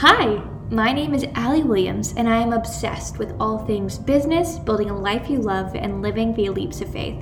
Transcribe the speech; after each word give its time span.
Hi, 0.00 0.40
my 0.70 0.92
name 0.92 1.12
is 1.12 1.26
Allee 1.34 1.64
Williams, 1.64 2.14
and 2.16 2.28
I 2.28 2.40
am 2.40 2.52
obsessed 2.52 3.18
with 3.18 3.34
all 3.40 3.58
things 3.58 3.98
business, 3.98 4.56
building 4.56 4.90
a 4.90 4.96
life 4.96 5.28
you 5.28 5.40
love, 5.40 5.74
and 5.74 6.02
living 6.02 6.32
via 6.36 6.52
leaps 6.52 6.80
of 6.80 6.92
faith. 6.92 7.20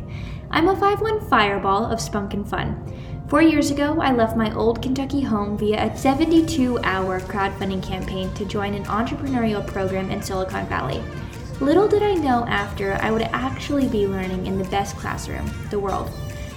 I'm 0.50 0.68
a 0.68 0.76
5 0.76 1.00
1 1.00 1.30
fireball 1.30 1.86
of 1.86 2.02
spunk 2.02 2.34
and 2.34 2.46
fun. 2.46 2.76
Four 3.28 3.40
years 3.40 3.70
ago, 3.70 3.98
I 3.98 4.12
left 4.12 4.36
my 4.36 4.54
old 4.54 4.82
Kentucky 4.82 5.22
home 5.22 5.56
via 5.56 5.86
a 5.86 5.96
72 5.96 6.78
hour 6.80 7.18
crowdfunding 7.20 7.82
campaign 7.82 8.30
to 8.34 8.44
join 8.44 8.74
an 8.74 8.84
entrepreneurial 8.84 9.66
program 9.66 10.10
in 10.10 10.20
Silicon 10.20 10.66
Valley. 10.66 11.02
Little 11.60 11.88
did 11.88 12.02
I 12.02 12.12
know 12.12 12.44
after 12.46 12.98
I 13.00 13.10
would 13.10 13.22
actually 13.22 13.88
be 13.88 14.06
learning 14.06 14.46
in 14.46 14.58
the 14.58 14.68
best 14.68 14.96
classroom, 14.96 15.50
the 15.70 15.80
world. 15.80 16.10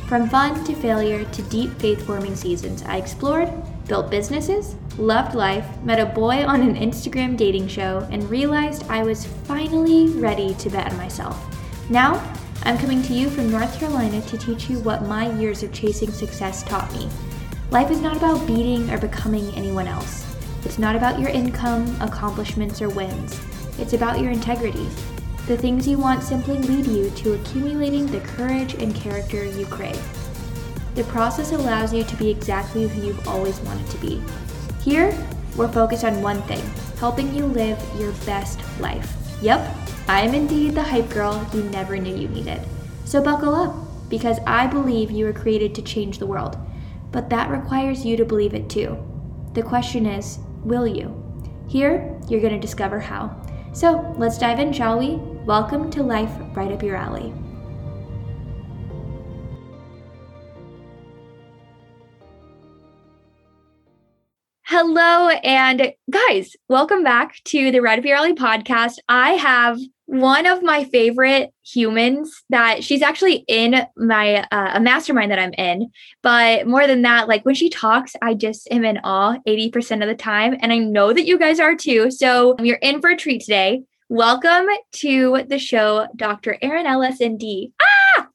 From 0.09 0.27
fun 0.27 0.65
to 0.65 0.75
failure 0.75 1.23
to 1.23 1.41
deep 1.43 1.79
faith 1.79 2.05
forming 2.05 2.36
seasons, 2.36 2.83
I 2.83 2.97
explored, 2.97 3.49
built 3.89 4.09
businesses, 4.09 4.75
loved 4.97 5.35
life, 5.35 5.65
met 5.83 5.99
a 5.99 6.05
boy 6.05 6.45
on 6.45 6.61
an 6.61 6.75
Instagram 6.75 7.35
dating 7.35 7.67
show, 7.67 8.07
and 8.11 8.29
realized 8.29 8.86
I 8.87 9.04
was 9.04 9.25
finally 9.25 10.07
ready 10.09 10.54
to 10.54 10.69
bet 10.69 10.89
on 10.89 10.95
myself. 10.95 11.37
Now, 11.89 12.23
I'm 12.64 12.78
coming 12.78 13.01
to 13.04 13.14
you 13.14 13.29
from 13.29 13.50
North 13.50 13.79
Carolina 13.79 14.21
to 14.21 14.37
teach 14.37 14.69
you 14.69 14.79
what 14.79 15.07
my 15.07 15.31
years 15.39 15.64
of 15.64 15.73
chasing 15.73 16.11
success 16.11 16.64
taught 16.64 16.93
me. 16.93 17.09
Life 17.71 17.89
is 17.89 18.00
not 18.00 18.15
about 18.15 18.45
beating 18.45 18.89
or 18.91 19.00
becoming 19.00 19.54
anyone 19.55 19.87
else. 19.87 20.25
It's 20.65 20.78
not 20.78 20.95
about 20.95 21.19
your 21.19 21.29
income, 21.29 22.00
accomplishments, 22.00 22.81
or 22.81 22.89
wins. 22.89 23.42
It's 23.79 23.93
about 23.93 24.19
your 24.19 24.31
integrity. 24.31 24.87
The 25.47 25.57
things 25.57 25.87
you 25.87 25.97
want 25.97 26.21
simply 26.21 26.59
lead 26.59 26.86
you 26.86 27.09
to 27.09 27.33
accumulating 27.33 28.06
the 28.06 28.19
courage 28.19 28.75
and 28.75 28.93
character 28.93 29.45
you 29.45 29.65
crave. 29.65 30.00
The 30.96 31.04
process 31.06 31.52
allows 31.52 31.93
you 31.93 32.03
to 32.03 32.16
be 32.16 32.30
exactly 32.30 32.88
who 32.88 33.08
you've 33.08 33.28
always 33.28 33.59
wanted 33.61 33.88
to 33.88 33.98
be. 33.98 34.22
Here, 34.84 35.16
we're 35.56 35.72
focused 35.72 36.03
on 36.03 36.22
one 36.22 36.42
thing 36.44 36.64
helping 36.98 37.34
you 37.34 37.45
live 37.45 37.81
your 37.98 38.12
best 38.25 38.59
life. 38.80 39.16
Yep, 39.42 39.76
I 40.08 40.22
am 40.22 40.34
indeed 40.34 40.76
the 40.76 40.84
hype 40.84 41.09
girl 41.09 41.48
you 41.54 41.64
never 41.64 41.98
knew 41.98 42.16
you 42.16 42.28
needed. 42.28 42.59
So 43.06 43.22
buckle 43.22 43.56
up, 43.56 43.76
because 44.09 44.40
I 44.46 44.68
believe 44.68 45.12
you 45.12 45.26
were 45.26 45.34
created 45.34 45.73
to 45.76 45.81
change 45.81 46.18
the 46.18 46.26
world. 46.26 46.58
But 47.12 47.30
that 47.30 47.50
requires 47.50 48.03
you 48.03 48.18
to 48.18 48.26
believe 48.26 48.53
it 48.53 48.70
too. 48.70 48.98
The 49.53 49.64
question 49.64 50.06
is, 50.06 50.40
will 50.64 50.88
you? 50.88 51.16
Here, 51.68 52.20
you're 52.28 52.42
going 52.42 52.53
to 52.53 52.59
discover 52.59 53.00
how. 53.00 53.40
So 53.72 54.14
let's 54.18 54.38
dive 54.38 54.59
in, 54.59 54.74
shall 54.74 55.00
we? 55.00 55.16
Welcome 55.46 55.90
to 55.92 56.03
Life 56.03 56.31
Right 56.56 56.72
Up 56.72 56.84
Your 56.84 56.98
Allee. 56.98 57.34
Hello, 64.81 65.27
and 65.27 65.91
guys, 66.09 66.55
welcome 66.69 67.03
back 67.03 67.35
to 67.44 67.69
the 67.69 67.80
Up 67.80 68.05
Your 68.05 68.33
podcast. 68.33 68.94
I 69.09 69.31
have 69.31 69.77
one 70.05 70.45
of 70.45 70.63
my 70.63 70.85
favorite 70.85 71.53
humans 71.66 72.44
that 72.49 72.81
she's 72.81 73.02
actually 73.02 73.44
in 73.50 73.85
my 73.97 74.47
uh, 74.53 74.72
a 74.75 74.80
mastermind 74.80 75.31
that 75.31 75.38
I'm 75.38 75.52
in. 75.55 75.91
But 76.23 76.66
more 76.66 76.88
than 76.88 77.02
that, 77.02 77.27
like 77.27 77.44
when 77.44 77.55
she 77.55 77.69
talks, 77.69 78.16
I 78.22 78.35
just 78.35 78.72
am 78.72 78.85
in 78.85 79.00
awe 79.03 79.39
80% 79.45 80.02
of 80.02 80.07
the 80.07 80.16
time. 80.16 80.55
And 80.61 80.72
I 80.72 80.77
know 80.77 81.11
that 81.11 81.25
you 81.25 81.38
guys 81.38 81.59
are 81.59 81.75
too. 81.75 82.09
So 82.09 82.55
you're 82.59 82.77
in 82.77 83.02
for 83.02 83.09
a 83.09 83.17
treat 83.17 83.41
today. 83.41 83.83
Welcome 84.07 84.67
to 84.94 85.44
the 85.50 85.59
show, 85.59 86.07
Dr. 86.16 86.57
Erin 86.61 86.85
Ellis, 86.85 87.22
ND. 87.22 87.73
Ah! 87.81 88.30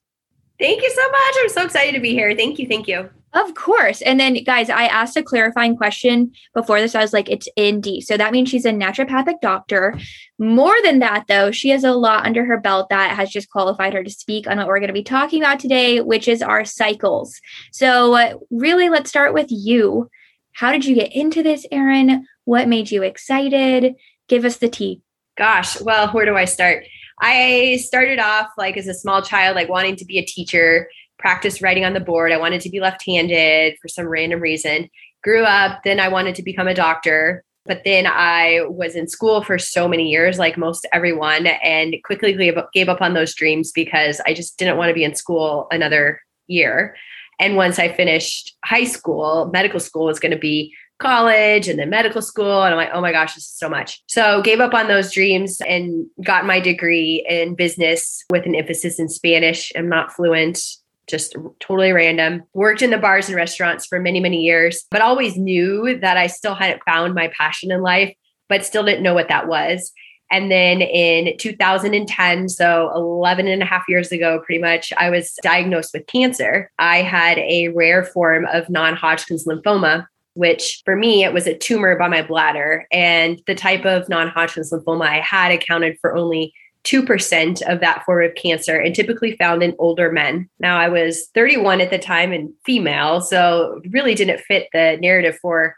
Thank 0.61 0.83
you 0.83 0.91
so 0.91 1.11
much. 1.11 1.35
I'm 1.39 1.49
so 1.49 1.65
excited 1.65 1.95
to 1.95 2.01
be 2.01 2.13
here. 2.13 2.37
Thank 2.37 2.59
you. 2.59 2.69
Thank 2.69 2.87
you. 2.87 3.09
Of 3.35 3.55
course. 3.55 4.01
And 4.01 4.21
then, 4.21 4.45
guys, 4.45 4.71
I 4.71 4.85
asked 4.85 5.17
a 5.17 5.23
clarifying 5.23 5.77
question 5.77 6.33
before 6.55 6.81
this. 6.81 6.95
I 6.95 7.01
was 7.01 7.13
like, 7.13 7.29
it's 7.29 7.49
ND. 7.61 8.01
So 8.05 8.17
that 8.17 8.33
means 8.33 8.49
she's 8.49 8.65
a 8.65 8.71
naturopathic 8.71 9.41
doctor. 9.43 9.99
More 10.39 10.77
than 10.85 11.01
that, 11.01 11.25
though, 11.27 11.51
she 11.51 11.71
has 11.71 11.83
a 11.83 11.93
lot 11.93 12.27
under 12.27 12.45
her 12.45 12.61
belt 12.61 12.91
that 12.91 13.17
has 13.17 13.31
just 13.31 13.51
qualified 13.51 13.93
her 13.93 14.05
to 14.05 14.11
speak 14.11 14.47
on 14.47 14.59
what 14.59 14.69
we're 14.69 14.79
going 14.79 14.87
to 14.87 14.93
be 14.93 15.03
talking 15.03 15.43
about 15.43 15.59
today, 15.59 16.01
which 16.01 16.29
is 16.29 16.43
our 16.43 16.65
cycles. 16.65 17.41
So, 17.73 18.15
uh, 18.15 18.35
really, 18.53 18.89
let's 18.89 19.11
start 19.11 19.35
with 19.35 19.49
you. 19.51 20.09
How 20.53 20.71
did 20.71 20.85
you 20.85 20.95
get 20.95 21.13
into 21.13 21.43
this, 21.43 21.67
Erin? 21.73 22.27
What 22.45 22.69
made 22.69 22.93
you 22.93 23.03
excited? 23.03 23.95
Give 24.29 24.45
us 24.45 24.59
the 24.59 24.69
tea. 24.69 25.03
Gosh, 25.37 25.81
well, 25.81 26.09
where 26.11 26.25
do 26.25 26.37
I 26.37 26.45
start? 26.45 26.85
I 27.21 27.81
started 27.83 28.21
off 28.21 28.51
like 28.57 28.77
as 28.77 28.87
a 28.87 28.95
small 28.95 29.23
child, 29.23 29.57
like 29.57 29.69
wanting 29.69 29.97
to 29.97 30.05
be 30.05 30.19
a 30.19 30.25
teacher, 30.25 30.89
practice 31.19 31.63
writing 31.63 31.85
on 31.85 31.95
the 31.95 32.01
board. 32.01 32.33
I 32.33 32.39
wanted 32.39 32.61
to 32.63 32.71
be 32.71 32.81
left 32.81 33.05
handed 33.07 33.77
for 33.81 33.89
some 33.89 34.07
random 34.07 34.41
reason. 34.41 34.89
Grew 35.23 35.45
up, 35.45 35.83
then 35.85 36.01
I 36.01 36.09
wanted 36.09 36.35
to 36.37 36.43
become 36.43 36.69
a 36.69 36.75
doctor. 36.75 37.45
But 37.67 37.83
then 37.85 38.07
I 38.07 38.61
was 38.69 38.95
in 38.95 39.09
school 39.09 39.43
for 39.43 39.59
so 39.59 39.89
many 39.89 40.11
years, 40.11 40.39
like 40.39 40.59
most 40.59 40.87
everyone, 40.93 41.47
and 41.47 41.97
quickly 42.05 42.35
gave 42.35 42.59
up, 42.59 42.71
gave 42.75 42.91
up 42.91 43.01
on 43.01 43.15
those 43.15 43.35
dreams 43.35 43.73
because 43.73 44.21
I 44.27 44.35
just 44.35 44.59
didn't 44.59 44.77
want 44.77 44.91
to 44.91 44.95
be 44.95 45.05
in 45.05 45.15
school 45.15 45.67
another 45.71 46.21
year. 46.47 46.95
And 47.41 47.57
once 47.57 47.79
I 47.79 47.89
finished 47.89 48.55
high 48.65 48.85
school, 48.85 49.51
medical 49.53 49.81
school 49.81 50.05
was 50.05 50.21
going 50.21 50.33
to 50.33 50.39
be 50.39 50.75
college 51.01 51.69
and 51.69 51.79
then 51.79 51.91
medical 51.91 52.23
school. 52.23 52.63
And 52.63 52.73
I'm 52.73 52.77
like, 52.77 52.91
oh 52.93 53.01
my 53.01 53.13
gosh, 53.13 53.35
this 53.35 53.45
is 53.45 53.59
so 53.59 53.69
much. 53.69 54.03
So 54.07 54.43
gave 54.43 54.61
up 54.61 54.75
on 54.75 54.87
those 54.87 55.13
dreams 55.13 55.61
and 55.67 56.07
got 56.23 56.47
my 56.47 56.61
degree 56.61 57.25
in 57.29 57.55
business 57.55 58.25
with 58.31 58.47
an 58.47 58.55
emphasis 58.55 58.99
in 58.99 59.09
Spanish. 59.09 59.73
I'm 59.75 59.89
not 59.89 60.13
fluent, 60.13 60.61
just 61.07 61.37
totally 61.61 61.93
random. 61.93 62.43
Worked 62.55 62.83
in 62.83 62.91
the 62.91 62.99
bars 62.99 63.29
and 63.29 63.37
restaurants 63.37 63.87
for 63.87 64.01
many, 64.01 64.21
many 64.21 64.41
years, 64.41 64.85
but 64.91 65.03
always 65.03 65.37
knew 65.37 65.99
that 66.01 66.17
I 66.17 66.27
still 66.27 66.55
hadn't 66.55 66.83
found 66.85 67.15
my 67.15 67.29
passion 67.37 67.71
in 67.71 67.83
life, 67.83 68.15
but 68.49 68.65
still 68.65 68.85
didn't 68.85 69.03
know 69.03 69.15
what 69.15 69.29
that 69.29 69.49
was. 69.49 69.93
And 70.31 70.51
then 70.51 70.81
in 70.81 71.37
2010, 71.37 72.49
so 72.49 72.91
11 72.95 73.47
and 73.47 73.63
a 73.63 73.67
half 73.67 73.85
years 73.89 74.11
ago, 74.11 74.41
pretty 74.45 74.61
much, 74.61 74.93
I 74.97 75.11
was 75.11 75.39
diagnosed 75.43 75.93
with 75.95 76.07
cancer. 76.07 76.71
I 76.79 77.03
had 77.03 77.39
a 77.39 77.69
rare 77.69 78.05
form 78.05 78.47
of 78.53 78.69
non 78.71 78.97
Hodgkin's 78.97 79.45
lymphoma, 79.45 80.07
which 80.35 80.83
for 80.85 80.97
me, 80.97 81.25
it 81.25 81.33
was 81.33 81.47
a 81.47 81.57
tumor 81.57 81.97
by 81.97 82.09
my 82.09 82.23
bladder. 82.23 82.87
And 82.91 83.41
the 83.47 83.55
type 83.55 83.85
of 83.85 84.09
non 84.09 84.29
Hodgkin's 84.29 84.73
lymphoma 84.73 85.07
I 85.07 85.21
had 85.21 85.53
accounted 85.53 85.99
for 86.01 86.17
only 86.17 86.55
2% 86.85 87.63
of 87.63 87.81
that 87.81 88.05
form 88.05 88.25
of 88.25 88.35
cancer 88.35 88.79
and 88.79 88.95
typically 88.95 89.37
found 89.37 89.63
in 89.63 89.75
older 89.79 90.13
men. 90.13 90.49
Now, 90.59 90.77
I 90.77 90.89
was 90.89 91.29
31 91.35 91.81
at 91.81 91.91
the 91.91 91.99
time 91.99 92.33
and 92.33 92.53
female, 92.65 93.21
so 93.21 93.81
really 93.91 94.15
didn't 94.15 94.41
fit 94.41 94.69
the 94.73 94.99
narrative 95.01 95.39
for 95.41 95.77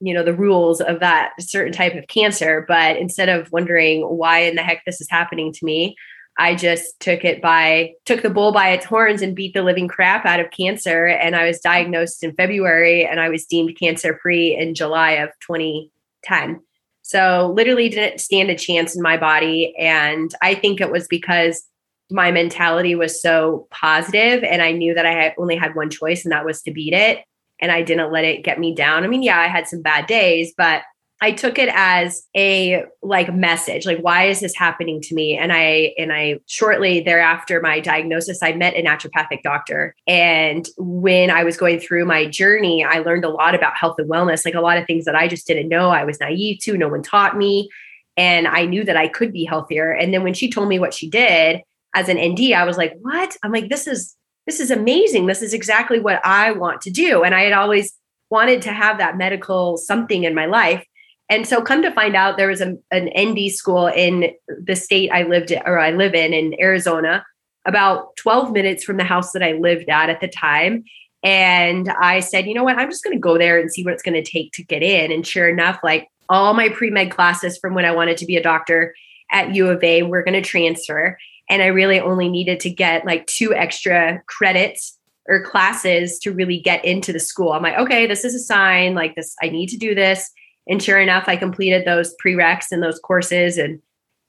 you 0.00 0.12
know 0.12 0.22
the 0.22 0.34
rules 0.34 0.82
of 0.82 1.00
that 1.00 1.32
certain 1.40 1.72
type 1.72 1.94
of 1.94 2.06
cancer 2.06 2.66
but 2.68 2.98
instead 2.98 3.30
of 3.30 3.50
wondering 3.50 4.02
why 4.02 4.40
in 4.40 4.54
the 4.54 4.62
heck 4.62 4.84
this 4.84 5.00
is 5.00 5.08
happening 5.08 5.50
to 5.50 5.64
me 5.64 5.96
I 6.38 6.54
just 6.54 7.00
took 7.00 7.24
it 7.24 7.40
by, 7.40 7.94
took 8.04 8.22
the 8.22 8.30
bull 8.30 8.52
by 8.52 8.70
its 8.70 8.84
horns 8.84 9.22
and 9.22 9.34
beat 9.34 9.54
the 9.54 9.62
living 9.62 9.88
crap 9.88 10.26
out 10.26 10.40
of 10.40 10.50
cancer. 10.50 11.06
And 11.06 11.34
I 11.34 11.46
was 11.46 11.60
diagnosed 11.60 12.22
in 12.22 12.34
February 12.34 13.06
and 13.06 13.20
I 13.20 13.30
was 13.30 13.46
deemed 13.46 13.78
cancer 13.78 14.18
free 14.22 14.54
in 14.54 14.74
July 14.74 15.12
of 15.12 15.30
2010. 15.46 16.60
So 17.06 17.52
literally 17.54 17.88
didn't 17.88 18.18
stand 18.18 18.50
a 18.50 18.56
chance 18.56 18.96
in 18.96 19.00
my 19.00 19.16
body. 19.16 19.72
And 19.78 20.28
I 20.42 20.56
think 20.56 20.80
it 20.80 20.90
was 20.90 21.06
because 21.06 21.62
my 22.10 22.32
mentality 22.32 22.96
was 22.96 23.22
so 23.22 23.68
positive 23.70 24.42
and 24.42 24.60
I 24.60 24.72
knew 24.72 24.92
that 24.92 25.06
I 25.06 25.12
had 25.12 25.34
only 25.38 25.54
had 25.54 25.76
one 25.76 25.88
choice 25.88 26.24
and 26.24 26.32
that 26.32 26.44
was 26.44 26.62
to 26.62 26.72
beat 26.72 26.92
it. 26.92 27.20
And 27.60 27.70
I 27.70 27.82
didn't 27.82 28.10
let 28.10 28.24
it 28.24 28.42
get 28.42 28.58
me 28.58 28.74
down. 28.74 29.04
I 29.04 29.06
mean, 29.06 29.22
yeah, 29.22 29.38
I 29.38 29.46
had 29.46 29.68
some 29.68 29.82
bad 29.82 30.08
days, 30.08 30.52
but 30.58 30.82
I 31.22 31.32
took 31.32 31.58
it 31.58 31.70
as 31.72 32.26
a 32.36 32.84
like 33.02 33.34
message, 33.34 33.86
like 33.86 34.00
why 34.00 34.24
is 34.24 34.40
this 34.40 34.54
happening 34.54 35.00
to 35.00 35.14
me? 35.14 35.36
And 35.36 35.50
I 35.50 35.94
and 35.96 36.12
I 36.12 36.40
shortly 36.46 37.00
thereafter 37.00 37.60
my 37.60 37.80
diagnosis, 37.80 38.42
I 38.42 38.52
met 38.52 38.74
a 38.74 38.82
naturopathic 38.82 39.42
doctor. 39.42 39.94
And 40.06 40.68
when 40.76 41.30
I 41.30 41.42
was 41.42 41.56
going 41.56 41.80
through 41.80 42.04
my 42.04 42.26
journey, 42.26 42.84
I 42.84 42.98
learned 42.98 43.24
a 43.24 43.30
lot 43.30 43.54
about 43.54 43.76
health 43.76 43.96
and 43.98 44.10
wellness, 44.10 44.44
like 44.44 44.54
a 44.54 44.60
lot 44.60 44.76
of 44.76 44.86
things 44.86 45.06
that 45.06 45.14
I 45.14 45.26
just 45.26 45.46
didn't 45.46 45.68
know. 45.68 45.88
I 45.88 46.04
was 46.04 46.20
naive 46.20 46.60
to, 46.64 46.76
no 46.76 46.88
one 46.88 47.02
taught 47.02 47.36
me. 47.36 47.70
And 48.18 48.46
I 48.46 48.66
knew 48.66 48.84
that 48.84 48.96
I 48.96 49.08
could 49.08 49.32
be 49.32 49.44
healthier. 49.44 49.92
And 49.92 50.12
then 50.12 50.22
when 50.22 50.34
she 50.34 50.50
told 50.50 50.68
me 50.68 50.78
what 50.78 50.94
she 50.94 51.08
did 51.08 51.62
as 51.94 52.10
an 52.10 52.18
ND, 52.18 52.52
I 52.52 52.64
was 52.64 52.76
like, 52.76 52.94
what? 53.00 53.36
I'm 53.42 53.52
like, 53.52 53.70
this 53.70 53.86
is 53.86 54.14
this 54.46 54.60
is 54.60 54.70
amazing. 54.70 55.26
This 55.26 55.42
is 55.42 55.54
exactly 55.54 55.98
what 55.98 56.24
I 56.24 56.52
want 56.52 56.80
to 56.82 56.90
do. 56.90 57.24
And 57.24 57.34
I 57.34 57.42
had 57.42 57.52
always 57.52 57.94
wanted 58.30 58.62
to 58.62 58.72
have 58.72 58.98
that 58.98 59.16
medical 59.16 59.76
something 59.76 60.24
in 60.24 60.34
my 60.34 60.46
life. 60.46 60.84
And 61.28 61.46
so 61.46 61.60
come 61.60 61.82
to 61.82 61.92
find 61.92 62.14
out 62.14 62.36
there 62.36 62.48
was 62.48 62.60
a, 62.60 62.76
an 62.90 63.10
ND 63.18 63.50
school 63.50 63.88
in 63.88 64.32
the 64.64 64.76
state 64.76 65.10
I 65.10 65.24
lived 65.24 65.50
in, 65.50 65.60
or 65.66 65.78
I 65.78 65.90
live 65.90 66.14
in 66.14 66.32
in 66.32 66.58
Arizona, 66.60 67.24
about 67.64 68.16
12 68.16 68.52
minutes 68.52 68.84
from 68.84 68.96
the 68.96 69.04
house 69.04 69.32
that 69.32 69.42
I 69.42 69.52
lived 69.52 69.88
at 69.88 70.08
at 70.08 70.20
the 70.20 70.28
time. 70.28 70.84
And 71.24 71.88
I 71.88 72.20
said, 72.20 72.46
you 72.46 72.54
know 72.54 72.62
what, 72.62 72.78
I'm 72.78 72.90
just 72.90 73.02
going 73.02 73.16
to 73.16 73.20
go 73.20 73.38
there 73.38 73.58
and 73.58 73.72
see 73.72 73.82
what 73.82 73.94
it's 73.94 74.02
going 74.02 74.22
to 74.22 74.30
take 74.30 74.52
to 74.52 74.62
get 74.62 74.82
in. 74.82 75.10
And 75.10 75.26
sure 75.26 75.48
enough, 75.48 75.80
like 75.82 76.08
all 76.28 76.54
my 76.54 76.68
pre 76.68 76.90
med 76.90 77.10
classes 77.10 77.58
from 77.58 77.74
when 77.74 77.84
I 77.84 77.92
wanted 77.92 78.16
to 78.18 78.26
be 78.26 78.36
a 78.36 78.42
doctor 78.42 78.94
at 79.32 79.54
U 79.54 79.68
of 79.68 79.82
A 79.82 80.04
were 80.04 80.22
going 80.22 80.40
to 80.40 80.48
transfer. 80.48 81.18
And 81.50 81.62
I 81.62 81.66
really 81.66 81.98
only 81.98 82.28
needed 82.28 82.60
to 82.60 82.70
get 82.70 83.04
like 83.04 83.26
two 83.26 83.52
extra 83.52 84.22
credits 84.26 84.96
or 85.28 85.42
classes 85.42 86.20
to 86.20 86.32
really 86.32 86.60
get 86.60 86.84
into 86.84 87.12
the 87.12 87.18
school. 87.18 87.52
I'm 87.52 87.62
like, 87.62 87.78
okay, 87.78 88.06
this 88.06 88.24
is 88.24 88.34
a 88.34 88.38
sign, 88.38 88.94
like 88.94 89.16
this, 89.16 89.34
I 89.42 89.48
need 89.48 89.68
to 89.70 89.76
do 89.76 89.92
this 89.92 90.30
And 90.68 90.82
sure 90.82 90.98
enough, 90.98 91.24
I 91.28 91.36
completed 91.36 91.84
those 91.84 92.14
prereqs 92.24 92.66
and 92.70 92.82
those 92.82 92.98
courses 92.98 93.58
and 93.58 93.80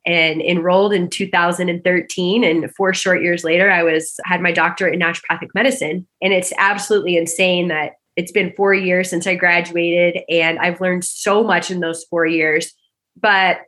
and 0.05 0.41
enrolled 0.41 0.93
in 0.93 1.09
2013 1.09 2.43
and 2.43 2.73
four 2.75 2.93
short 2.93 3.21
years 3.21 3.43
later 3.43 3.69
i 3.69 3.83
was 3.83 4.17
had 4.23 4.39
my 4.39 4.53
doctorate 4.53 4.93
in 4.93 5.01
naturopathic 5.01 5.49
medicine. 5.53 6.07
And 6.21 6.31
it's 6.31 6.53
absolutely 6.57 7.17
insane 7.17 7.67
that 7.67 7.93
it's 8.15 8.31
been 8.31 8.53
four 8.55 8.73
years 8.73 9.09
since 9.09 9.27
i 9.27 9.35
graduated 9.35 10.23
and 10.29 10.59
i've 10.59 10.79
learned 10.79 11.03
so 11.03 11.43
much 11.43 11.69
in 11.69 11.81
those 11.81 12.05
four 12.05 12.25
years. 12.25 12.73
But 13.19 13.61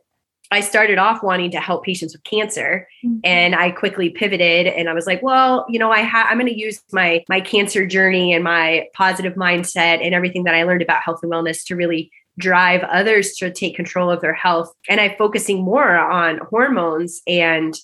I 0.52 0.60
started 0.60 0.98
off 0.98 1.22
wanting 1.22 1.52
to 1.52 1.60
help 1.60 1.84
patients 1.84 2.12
with 2.12 2.24
cancer 2.24 2.88
mm-hmm. 3.04 3.18
and 3.22 3.54
I 3.54 3.70
quickly 3.70 4.10
pivoted 4.10 4.66
and 4.66 4.88
I 4.88 4.94
was 4.94 5.06
like, 5.06 5.22
well, 5.22 5.64
you 5.68 5.78
know, 5.78 5.92
I 5.92 6.02
ha- 6.02 6.26
I'm 6.28 6.38
going 6.38 6.52
to 6.52 6.58
use 6.58 6.80
my 6.92 7.24
my 7.28 7.40
cancer 7.40 7.86
journey 7.86 8.32
and 8.32 8.42
my 8.42 8.86
positive 8.94 9.34
mindset 9.34 10.04
and 10.04 10.14
everything 10.14 10.44
that 10.44 10.54
I 10.54 10.64
learned 10.64 10.82
about 10.82 11.02
health 11.02 11.20
and 11.22 11.30
wellness 11.30 11.64
to 11.66 11.76
really 11.76 12.10
drive 12.38 12.82
others 12.84 13.32
to 13.34 13.52
take 13.52 13.76
control 13.76 14.10
of 14.10 14.20
their 14.20 14.34
health. 14.34 14.72
And 14.88 15.00
I'm 15.00 15.16
focusing 15.18 15.62
more 15.62 15.96
on 15.96 16.38
hormones 16.48 17.20
and 17.26 17.74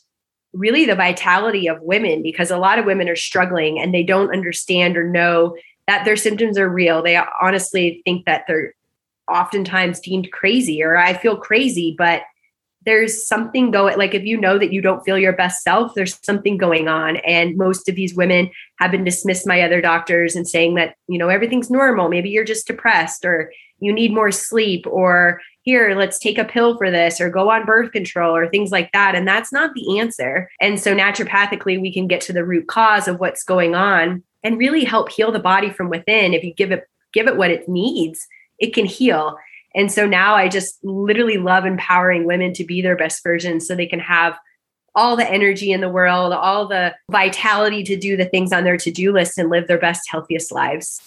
really 0.52 0.86
the 0.86 0.94
vitality 0.94 1.68
of 1.68 1.82
women 1.82 2.22
because 2.22 2.50
a 2.50 2.58
lot 2.58 2.78
of 2.78 2.86
women 2.86 3.08
are 3.08 3.16
struggling 3.16 3.78
and 3.78 3.92
they 3.92 4.02
don't 4.02 4.32
understand 4.32 4.96
or 4.96 5.08
know 5.08 5.56
that 5.86 6.04
their 6.04 6.16
symptoms 6.16 6.58
are 6.58 6.68
real. 6.68 7.02
They 7.02 7.20
honestly 7.40 8.00
think 8.04 8.24
that 8.24 8.44
they're 8.48 8.74
oftentimes 9.30 10.00
deemed 10.00 10.30
crazy 10.32 10.82
or 10.82 10.96
I 10.96 11.14
feel 11.14 11.36
crazy, 11.36 11.94
but 11.96 12.22
there's 12.86 13.26
something 13.26 13.72
going 13.72 13.98
like 13.98 14.14
if 14.14 14.24
you 14.24 14.40
know 14.40 14.58
that 14.58 14.72
you 14.72 14.80
don't 14.80 15.04
feel 15.04 15.18
your 15.18 15.32
best 15.32 15.62
self 15.62 15.92
there's 15.94 16.18
something 16.24 16.56
going 16.56 16.88
on 16.88 17.16
and 17.16 17.56
most 17.56 17.88
of 17.88 17.96
these 17.96 18.14
women 18.14 18.48
have 18.78 18.92
been 18.92 19.04
dismissed 19.04 19.44
by 19.44 19.60
other 19.60 19.80
doctors 19.82 20.36
and 20.36 20.48
saying 20.48 20.76
that 20.76 20.94
you 21.08 21.18
know 21.18 21.28
everything's 21.28 21.68
normal 21.68 22.08
maybe 22.08 22.30
you're 22.30 22.44
just 22.44 22.66
depressed 22.66 23.24
or 23.24 23.52
you 23.80 23.92
need 23.92 24.12
more 24.12 24.32
sleep 24.32 24.86
or 24.86 25.40
here 25.62 25.94
let's 25.96 26.18
take 26.18 26.38
a 26.38 26.44
pill 26.44 26.76
for 26.78 26.90
this 26.90 27.20
or 27.20 27.28
go 27.28 27.50
on 27.50 27.66
birth 27.66 27.92
control 27.92 28.34
or 28.34 28.48
things 28.48 28.70
like 28.70 28.90
that 28.92 29.14
and 29.14 29.26
that's 29.26 29.52
not 29.52 29.74
the 29.74 29.98
answer 29.98 30.48
and 30.60 30.80
so 30.80 30.94
naturopathically 30.94 31.80
we 31.80 31.92
can 31.92 32.06
get 32.06 32.20
to 32.20 32.32
the 32.32 32.44
root 32.44 32.66
cause 32.68 33.08
of 33.08 33.20
what's 33.20 33.44
going 33.44 33.74
on 33.74 34.22
and 34.42 34.58
really 34.58 34.84
help 34.84 35.10
heal 35.10 35.32
the 35.32 35.38
body 35.38 35.70
from 35.70 35.90
within 35.90 36.32
if 36.34 36.42
you 36.42 36.54
give 36.54 36.72
it 36.72 36.88
give 37.12 37.26
it 37.26 37.36
what 37.36 37.50
it 37.50 37.68
needs 37.68 38.26
it 38.58 38.72
can 38.74 38.86
heal 38.86 39.36
and 39.76 39.92
so 39.92 40.06
now 40.06 40.34
I 40.34 40.48
just 40.48 40.82
literally 40.82 41.36
love 41.36 41.66
empowering 41.66 42.24
women 42.24 42.54
to 42.54 42.64
be 42.64 42.80
their 42.80 42.96
best 42.96 43.22
version 43.22 43.60
so 43.60 43.74
they 43.74 43.86
can 43.86 44.00
have 44.00 44.38
all 44.94 45.14
the 45.14 45.30
energy 45.30 45.70
in 45.70 45.82
the 45.82 45.90
world, 45.90 46.32
all 46.32 46.66
the 46.66 46.94
vitality 47.10 47.84
to 47.84 47.96
do 47.96 48.16
the 48.16 48.24
things 48.24 48.52
on 48.52 48.64
their 48.64 48.78
to 48.78 48.90
do 48.90 49.12
list 49.12 49.36
and 49.36 49.50
live 49.50 49.68
their 49.68 49.78
best, 49.78 50.08
healthiest 50.10 50.50
lives. 50.50 51.00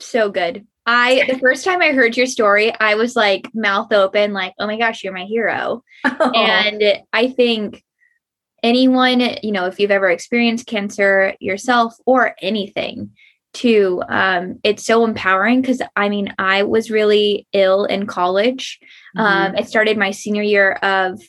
So 0.00 0.28
good. 0.28 0.66
I, 0.84 1.24
the 1.28 1.38
first 1.38 1.64
time 1.64 1.80
I 1.80 1.92
heard 1.92 2.16
your 2.16 2.26
story, 2.26 2.72
I 2.78 2.96
was 2.96 3.14
like 3.14 3.48
mouth 3.54 3.92
open, 3.92 4.32
like, 4.32 4.54
oh 4.58 4.66
my 4.66 4.76
gosh, 4.76 5.04
you're 5.04 5.12
my 5.12 5.24
hero. 5.24 5.84
Oh. 6.04 6.32
And 6.34 7.00
I 7.12 7.28
think 7.28 7.84
anyone, 8.62 9.20
you 9.42 9.52
know, 9.52 9.66
if 9.66 9.78
you've 9.78 9.90
ever 9.90 10.10
experienced 10.10 10.66
cancer 10.66 11.34
yourself 11.40 11.94
or 12.06 12.34
anything, 12.42 13.12
too 13.52 14.02
um, 14.08 14.58
it's 14.64 14.84
so 14.84 15.04
empowering 15.04 15.60
because 15.60 15.82
i 15.94 16.08
mean 16.08 16.34
i 16.38 16.62
was 16.62 16.90
really 16.90 17.46
ill 17.52 17.84
in 17.84 18.06
college 18.06 18.78
mm-hmm. 19.16 19.20
um, 19.20 19.54
i 19.56 19.62
started 19.62 19.98
my 19.98 20.10
senior 20.10 20.42
year 20.42 20.72
of 20.82 21.20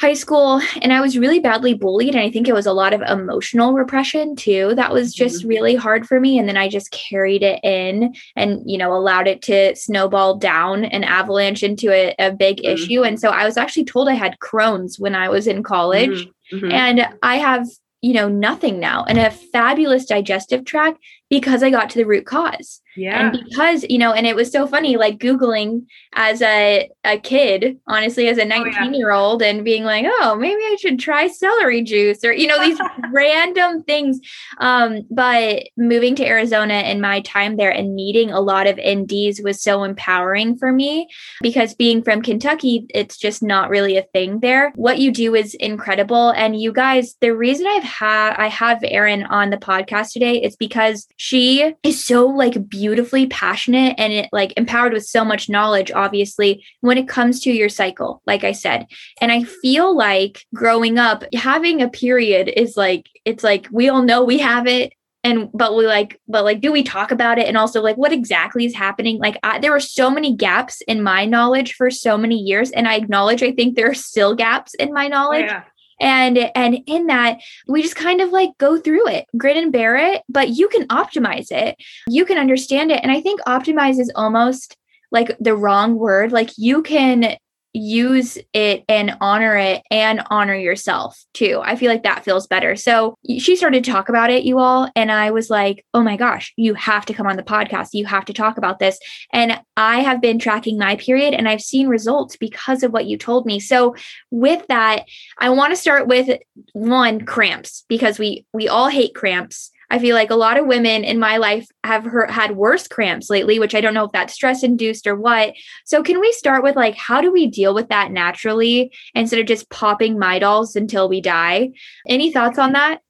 high 0.00 0.14
school 0.14 0.60
and 0.80 0.92
i 0.92 1.00
was 1.00 1.18
really 1.18 1.40
badly 1.40 1.74
bullied 1.74 2.14
and 2.14 2.22
i 2.22 2.30
think 2.30 2.46
it 2.46 2.54
was 2.54 2.66
a 2.66 2.72
lot 2.72 2.92
of 2.92 3.02
emotional 3.02 3.72
repression 3.72 4.36
too 4.36 4.72
that 4.76 4.92
was 4.92 5.12
just 5.12 5.40
mm-hmm. 5.40 5.48
really 5.48 5.74
hard 5.74 6.06
for 6.06 6.20
me 6.20 6.38
and 6.38 6.48
then 6.48 6.56
i 6.56 6.68
just 6.68 6.90
carried 6.92 7.42
it 7.42 7.58
in 7.64 8.14
and 8.36 8.60
you 8.64 8.78
know 8.78 8.94
allowed 8.94 9.26
it 9.26 9.42
to 9.42 9.74
snowball 9.74 10.36
down 10.36 10.84
and 10.84 11.04
avalanche 11.04 11.62
into 11.62 11.90
a, 11.90 12.14
a 12.18 12.32
big 12.32 12.58
mm-hmm. 12.58 12.74
issue 12.74 13.02
and 13.02 13.18
so 13.18 13.30
i 13.30 13.44
was 13.44 13.56
actually 13.56 13.84
told 13.84 14.08
i 14.08 14.14
had 14.14 14.38
crohn's 14.38 14.98
when 14.98 15.14
i 15.14 15.28
was 15.28 15.46
in 15.46 15.62
college 15.62 16.10
mm-hmm. 16.10 16.56
mm-hmm. 16.56 16.72
and 16.72 17.08
i 17.22 17.36
have 17.36 17.66
you 18.00 18.12
know 18.12 18.28
nothing 18.28 18.78
now 18.78 19.04
and 19.08 19.18
a 19.18 19.30
fabulous 19.30 20.04
digestive 20.04 20.64
tract 20.64 20.98
because 21.30 21.62
I 21.62 21.70
got 21.70 21.90
to 21.90 21.98
the 21.98 22.06
root 22.06 22.26
cause. 22.26 22.80
Yeah. 22.96 23.28
And 23.28 23.44
because, 23.48 23.84
you 23.88 23.98
know, 23.98 24.12
and 24.12 24.26
it 24.26 24.34
was 24.34 24.50
so 24.50 24.66
funny, 24.66 24.96
like 24.96 25.18
Googling 25.18 25.86
as 26.14 26.42
a, 26.42 26.90
a 27.04 27.18
kid, 27.18 27.78
honestly, 27.86 28.28
as 28.28 28.38
a 28.38 28.44
19 28.44 28.74
oh, 28.74 28.84
yeah. 28.84 28.90
year 28.92 29.12
old, 29.12 29.42
and 29.42 29.64
being 29.64 29.84
like, 29.84 30.04
oh, 30.06 30.36
maybe 30.36 30.60
I 30.60 30.76
should 30.80 30.98
try 30.98 31.28
celery 31.28 31.82
juice 31.82 32.24
or, 32.24 32.32
you 32.32 32.46
know, 32.46 32.58
these 32.60 32.78
random 33.12 33.82
things. 33.84 34.20
Um, 34.58 35.02
but 35.10 35.64
moving 35.76 36.14
to 36.16 36.26
Arizona 36.26 36.74
and 36.74 37.00
my 37.00 37.20
time 37.20 37.56
there 37.56 37.70
and 37.70 37.94
meeting 37.94 38.30
a 38.30 38.40
lot 38.40 38.66
of 38.66 38.76
NDs 38.76 39.42
was 39.44 39.62
so 39.62 39.84
empowering 39.84 40.56
for 40.56 40.72
me 40.72 41.08
because 41.40 41.74
being 41.74 42.02
from 42.02 42.22
Kentucky, 42.22 42.86
it's 42.90 43.16
just 43.16 43.42
not 43.42 43.70
really 43.70 43.96
a 43.96 44.02
thing 44.02 44.40
there. 44.40 44.72
What 44.74 44.98
you 44.98 45.12
do 45.12 45.34
is 45.34 45.54
incredible. 45.54 46.30
And 46.30 46.60
you 46.60 46.72
guys, 46.72 47.14
the 47.20 47.34
reason 47.34 47.66
I've 47.66 47.84
had 47.84 48.34
I 48.36 48.48
have 48.48 48.80
Erin 48.82 49.24
on 49.24 49.50
the 49.50 49.56
podcast 49.56 50.12
today 50.12 50.42
is 50.42 50.56
because 50.56 51.06
she 51.16 51.74
is 51.82 52.04
so 52.04 52.26
like 52.26 52.68
beautifully 52.88 53.26
passionate 53.26 53.94
and 53.98 54.14
it 54.14 54.28
like 54.32 54.54
empowered 54.56 54.94
with 54.94 55.04
so 55.04 55.22
much 55.22 55.50
knowledge 55.50 55.90
obviously 55.90 56.64
when 56.80 56.96
it 56.96 57.06
comes 57.06 57.38
to 57.40 57.52
your 57.52 57.68
cycle 57.68 58.22
like 58.26 58.44
i 58.44 58.52
said. 58.52 58.86
And 59.20 59.30
i 59.30 59.42
feel 59.42 59.94
like 59.94 60.46
growing 60.54 60.98
up 60.98 61.22
having 61.34 61.82
a 61.82 61.88
period 61.90 62.48
is 62.48 62.78
like 62.78 63.06
it's 63.26 63.44
like 63.44 63.68
we 63.70 63.90
all 63.90 64.02
know 64.02 64.24
we 64.24 64.38
have 64.38 64.66
it 64.66 64.94
and 65.22 65.50
but 65.52 65.76
we 65.76 65.86
like 65.86 66.18
but 66.28 66.44
like 66.44 66.62
do 66.62 66.72
we 66.72 66.82
talk 66.82 67.10
about 67.10 67.38
it? 67.38 67.46
And 67.46 67.58
also 67.58 67.82
like 67.82 67.96
what 67.96 68.12
exactly 68.12 68.64
is 68.64 68.74
happening? 68.74 69.18
Like 69.18 69.38
I, 69.42 69.58
there 69.58 69.72
were 69.72 69.80
so 69.80 70.08
many 70.08 70.34
gaps 70.34 70.80
in 70.88 71.02
my 71.02 71.26
knowledge 71.26 71.74
for 71.74 71.90
so 71.90 72.16
many 72.16 72.36
years 72.36 72.70
and 72.70 72.88
i 72.88 72.94
acknowledge 72.94 73.42
i 73.42 73.52
think 73.52 73.76
there 73.76 73.90
are 73.90 73.94
still 73.94 74.34
gaps 74.34 74.72
in 74.74 74.94
my 74.94 75.08
knowledge. 75.08 75.46
Yeah 75.46 75.64
and 76.00 76.38
and 76.54 76.78
in 76.86 77.06
that 77.06 77.38
we 77.66 77.82
just 77.82 77.96
kind 77.96 78.20
of 78.20 78.30
like 78.30 78.50
go 78.58 78.78
through 78.78 79.06
it 79.08 79.26
grit 79.36 79.56
and 79.56 79.72
bear 79.72 79.96
it 79.96 80.22
but 80.28 80.50
you 80.50 80.68
can 80.68 80.86
optimize 80.88 81.50
it. 81.50 81.76
You 82.08 82.24
can 82.24 82.38
understand 82.38 82.90
it. 82.90 83.00
And 83.02 83.12
i 83.12 83.20
think 83.20 83.40
optimize 83.42 83.98
is 83.98 84.12
almost 84.14 84.76
like 85.10 85.36
the 85.38 85.56
wrong 85.56 85.96
word. 85.96 86.32
Like 86.32 86.50
you 86.56 86.82
can 86.82 87.36
use 87.72 88.38
it 88.52 88.84
and 88.88 89.16
honor 89.20 89.56
it 89.56 89.82
and 89.90 90.22
honor 90.30 90.54
yourself 90.54 91.24
too. 91.34 91.60
I 91.62 91.76
feel 91.76 91.90
like 91.90 92.02
that 92.02 92.24
feels 92.24 92.46
better. 92.46 92.76
So 92.76 93.14
she 93.38 93.56
started 93.56 93.84
to 93.84 93.90
talk 93.90 94.08
about 94.08 94.30
it, 94.30 94.44
you 94.44 94.58
all. 94.58 94.90
And 94.96 95.12
I 95.12 95.30
was 95.30 95.50
like, 95.50 95.84
oh 95.94 96.02
my 96.02 96.16
gosh, 96.16 96.52
you 96.56 96.74
have 96.74 97.04
to 97.06 97.14
come 97.14 97.26
on 97.26 97.36
the 97.36 97.42
podcast. 97.42 97.90
You 97.92 98.06
have 98.06 98.24
to 98.26 98.32
talk 98.32 98.58
about 98.58 98.78
this. 98.78 98.98
And 99.32 99.60
I 99.76 100.00
have 100.00 100.20
been 100.20 100.38
tracking 100.38 100.78
my 100.78 100.96
period 100.96 101.34
and 101.34 101.48
I've 101.48 101.60
seen 101.60 101.88
results 101.88 102.36
because 102.36 102.82
of 102.82 102.92
what 102.92 103.06
you 103.06 103.18
told 103.18 103.46
me. 103.46 103.60
So 103.60 103.94
with 104.30 104.66
that, 104.68 105.04
I 105.38 105.50
want 105.50 105.72
to 105.72 105.76
start 105.76 106.06
with 106.06 106.38
one 106.72 107.24
cramps 107.24 107.84
because 107.88 108.18
we 108.18 108.46
we 108.52 108.68
all 108.68 108.88
hate 108.88 109.14
cramps. 109.14 109.70
I 109.90 109.98
feel 109.98 110.14
like 110.14 110.30
a 110.30 110.36
lot 110.36 110.58
of 110.58 110.66
women 110.66 111.04
in 111.04 111.18
my 111.18 111.38
life 111.38 111.68
have 111.84 112.06
had 112.28 112.56
worse 112.56 112.86
cramps 112.86 113.30
lately, 113.30 113.58
which 113.58 113.74
I 113.74 113.80
don't 113.80 113.94
know 113.94 114.04
if 114.04 114.12
that's 114.12 114.34
stress 114.34 114.62
induced 114.62 115.06
or 115.06 115.14
what. 115.14 115.54
So, 115.84 116.02
can 116.02 116.20
we 116.20 116.32
start 116.32 116.62
with 116.62 116.76
like, 116.76 116.94
how 116.94 117.20
do 117.20 117.32
we 117.32 117.46
deal 117.46 117.74
with 117.74 117.88
that 117.88 118.12
naturally 118.12 118.92
instead 119.14 119.40
of 119.40 119.46
just 119.46 119.70
popping 119.70 120.16
Midols 120.16 120.76
until 120.76 121.08
we 121.08 121.20
die? 121.20 121.70
Any 122.06 122.32
thoughts 122.32 122.58
on 122.58 122.72
that? 122.72 123.00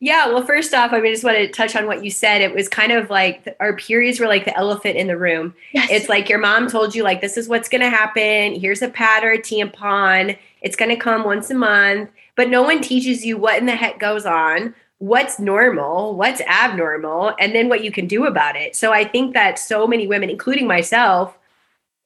Yeah, 0.00 0.28
well, 0.28 0.44
first 0.44 0.72
off, 0.74 0.92
I 0.92 1.00
mean, 1.00 1.12
just 1.12 1.24
want 1.24 1.38
to 1.38 1.48
touch 1.48 1.74
on 1.74 1.86
what 1.86 2.04
you 2.04 2.10
said. 2.10 2.40
It 2.40 2.54
was 2.54 2.68
kind 2.68 2.92
of 2.92 3.10
like 3.10 3.56
our 3.58 3.74
periods 3.74 4.20
were 4.20 4.28
like 4.28 4.44
the 4.44 4.56
elephant 4.56 4.96
in 4.96 5.08
the 5.08 5.18
room. 5.18 5.54
Yes. 5.72 5.88
It's 5.90 6.08
like 6.08 6.28
your 6.28 6.38
mom 6.38 6.68
told 6.68 6.94
you, 6.94 7.02
like, 7.02 7.20
this 7.20 7.36
is 7.36 7.48
what's 7.48 7.68
going 7.68 7.80
to 7.80 7.90
happen. 7.90 8.54
Here's 8.54 8.80
a 8.80 8.88
pad 8.88 9.24
or 9.24 9.32
a 9.32 9.42
tampon. 9.42 10.38
It's 10.62 10.76
going 10.76 10.90
to 10.90 10.96
come 10.96 11.24
once 11.24 11.50
a 11.50 11.54
month, 11.54 12.10
but 12.36 12.48
no 12.48 12.62
one 12.62 12.80
teaches 12.80 13.24
you 13.24 13.38
what 13.38 13.58
in 13.58 13.66
the 13.66 13.74
heck 13.74 13.98
goes 13.98 14.24
on 14.24 14.74
what's 14.98 15.38
normal, 15.38 16.16
what's 16.16 16.40
abnormal, 16.42 17.34
and 17.38 17.54
then 17.54 17.68
what 17.68 17.84
you 17.84 17.92
can 17.92 18.06
do 18.06 18.26
about 18.26 18.56
it. 18.56 18.74
So 18.74 18.92
I 18.92 19.04
think 19.04 19.34
that 19.34 19.58
so 19.58 19.86
many 19.86 20.06
women, 20.06 20.28
including 20.28 20.66
myself, 20.66 21.38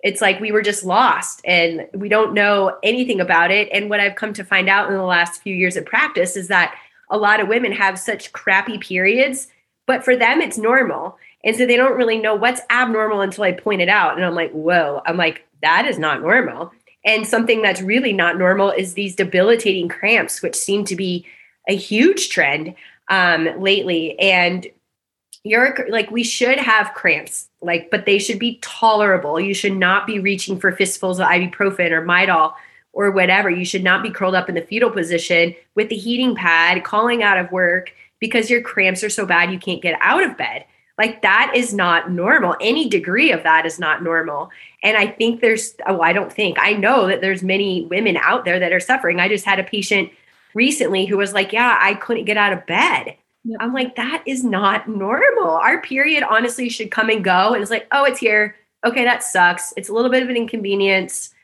it's 0.02 0.20
like 0.20 0.40
we 0.40 0.52
were 0.52 0.62
just 0.62 0.84
lost 0.84 1.40
and 1.44 1.86
we 1.94 2.08
don't 2.08 2.34
know 2.34 2.76
anything 2.82 3.20
about 3.20 3.50
it. 3.50 3.68
And 3.72 3.88
what 3.88 4.00
I've 4.00 4.16
come 4.16 4.32
to 4.34 4.44
find 4.44 4.68
out 4.68 4.88
in 4.88 4.94
the 4.94 5.04
last 5.04 5.42
few 5.42 5.54
years 5.54 5.76
of 5.76 5.86
practice 5.86 6.36
is 6.36 6.48
that 6.48 6.74
a 7.08 7.16
lot 7.16 7.40
of 7.40 7.48
women 7.48 7.72
have 7.72 7.98
such 7.98 8.32
crappy 8.32 8.78
periods, 8.78 9.48
but 9.86 10.04
for 10.04 10.16
them, 10.16 10.40
it's 10.40 10.58
normal. 10.58 11.18
And 11.44 11.56
so 11.56 11.66
they 11.66 11.76
don't 11.76 11.96
really 11.96 12.18
know 12.18 12.34
what's 12.34 12.60
abnormal 12.70 13.20
until 13.20 13.44
I 13.44 13.52
point 13.52 13.80
it 13.80 13.88
out. 13.88 14.16
And 14.16 14.24
I'm 14.24 14.34
like, 14.34 14.50
whoa, 14.52 15.02
I'm 15.06 15.16
like, 15.16 15.46
that 15.62 15.86
is 15.86 15.98
not 15.98 16.20
normal. 16.20 16.72
And 17.04 17.26
something 17.26 17.62
that's 17.62 17.82
really 17.82 18.12
not 18.12 18.38
normal 18.38 18.70
is 18.70 18.94
these 18.94 19.16
debilitating 19.16 19.88
cramps, 19.88 20.42
which 20.42 20.56
seem 20.56 20.84
to 20.86 20.96
be 20.96 21.26
a 21.68 21.76
huge 21.76 22.28
trend 22.28 22.74
um, 23.08 23.60
lately. 23.60 24.18
And 24.18 24.66
you're 25.44 25.86
like, 25.88 26.10
we 26.10 26.22
should 26.22 26.58
have 26.58 26.94
cramps, 26.94 27.48
like, 27.60 27.90
but 27.90 28.06
they 28.06 28.18
should 28.18 28.38
be 28.38 28.58
tolerable. 28.62 29.40
You 29.40 29.54
should 29.54 29.76
not 29.76 30.06
be 30.06 30.20
reaching 30.20 30.58
for 30.58 30.72
fistfuls 30.72 31.18
of 31.18 31.26
ibuprofen 31.26 31.90
or 31.90 32.04
Midol 32.04 32.54
or 32.92 33.10
whatever. 33.10 33.50
You 33.50 33.64
should 33.64 33.82
not 33.82 34.02
be 34.02 34.10
curled 34.10 34.34
up 34.34 34.48
in 34.48 34.54
the 34.54 34.62
fetal 34.62 34.90
position 34.90 35.54
with 35.74 35.88
the 35.88 35.96
heating 35.96 36.36
pad, 36.36 36.84
calling 36.84 37.22
out 37.22 37.38
of 37.38 37.50
work 37.50 37.92
because 38.20 38.50
your 38.50 38.60
cramps 38.60 39.02
are 39.02 39.10
so 39.10 39.26
bad 39.26 39.50
you 39.50 39.58
can't 39.58 39.82
get 39.82 39.98
out 40.00 40.22
of 40.22 40.36
bed. 40.36 40.64
Like 40.98 41.22
that 41.22 41.52
is 41.56 41.74
not 41.74 42.12
normal. 42.12 42.54
Any 42.60 42.88
degree 42.88 43.32
of 43.32 43.42
that 43.42 43.66
is 43.66 43.78
not 43.80 44.04
normal. 44.04 44.50
And 44.84 44.96
I 44.96 45.06
think 45.06 45.40
there's, 45.40 45.74
oh, 45.86 46.00
I 46.00 46.12
don't 46.12 46.32
think, 46.32 46.58
I 46.60 46.74
know 46.74 47.08
that 47.08 47.20
there's 47.20 47.42
many 47.42 47.86
women 47.86 48.16
out 48.18 48.44
there 48.44 48.60
that 48.60 48.72
are 48.72 48.78
suffering. 48.78 49.18
I 49.18 49.28
just 49.28 49.44
had 49.44 49.58
a 49.58 49.64
patient 49.64 50.10
recently 50.54 51.06
who 51.06 51.16
was 51.16 51.32
like, 51.32 51.52
Yeah, 51.52 51.78
I 51.80 51.94
couldn't 51.94 52.24
get 52.24 52.36
out 52.36 52.52
of 52.52 52.66
bed. 52.66 53.16
Yep. 53.44 53.58
I'm 53.60 53.72
like, 53.72 53.96
that 53.96 54.22
is 54.26 54.44
not 54.44 54.88
normal. 54.88 55.50
Our 55.50 55.80
period 55.82 56.22
honestly 56.22 56.68
should 56.68 56.90
come 56.90 57.08
and 57.08 57.24
go. 57.24 57.52
And 57.52 57.62
it's 57.62 57.70
like, 57.70 57.88
oh, 57.90 58.04
it's 58.04 58.20
here. 58.20 58.54
Okay, 58.84 59.04
that 59.04 59.22
sucks. 59.22 59.72
It's 59.76 59.88
a 59.88 59.92
little 59.92 60.10
bit 60.10 60.22
of 60.22 60.28
an 60.28 60.36
inconvenience. 60.36 61.34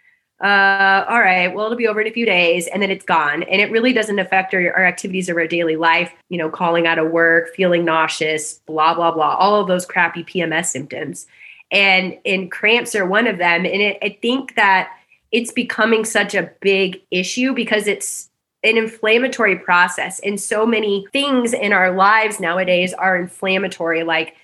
Uh, 0.41 1.05
all 1.09 1.21
right, 1.21 1.53
well, 1.53 1.65
it'll 1.65 1.77
be 1.77 1.89
over 1.89 2.01
in 2.01 2.07
a 2.07 2.13
few 2.13 2.25
days 2.25 2.69
and 2.69 2.81
then 2.81 2.91
it's 2.91 3.05
gone. 3.05 3.43
And 3.45 3.61
it 3.61 3.73
really 3.73 3.93
doesn't 3.93 4.19
affect 4.21 4.55
our, 4.55 4.73
our 4.73 4.87
activities 4.87 5.29
of 5.29 5.37
our 5.37 5.49
daily 5.49 5.75
life, 5.75 6.13
you 6.29 6.39
know, 6.39 6.49
calling 6.49 6.87
out 6.87 6.99
of 6.99 7.11
work, 7.11 7.55
feeling 7.57 7.85
nauseous, 7.85 8.61
blah, 8.67 8.95
blah, 8.95 9.11
blah, 9.11 9.35
all 9.35 9.61
of 9.61 9.67
those 9.67 9.85
crappy 9.85 10.23
PMS 10.23 10.67
symptoms. 10.67 11.27
And 11.71 12.17
and 12.25 12.51
cramps 12.51 12.95
are 12.95 13.05
one 13.05 13.27
of 13.27 13.39
them. 13.39 13.67
And 13.67 13.83
it, 13.83 13.99
I 14.01 14.17
think 14.23 14.55
that 14.55 14.91
it's 15.33 15.53
becoming 15.53 16.05
such 16.05 16.35
a 16.35 16.51
big 16.61 17.03
issue 17.11 17.53
because 17.53 17.87
it's 17.87 18.28
an 18.63 18.77
inflammatory 18.77 19.57
process. 19.57 20.19
And 20.21 20.41
so 20.41 20.67
many 20.67 21.07
things 21.13 21.53
in 21.53 21.73
our 21.73 21.93
lives 21.93 22.41
nowadays 22.41 22.93
are 22.93 23.17
inflammatory, 23.17 24.03
like 24.03 24.35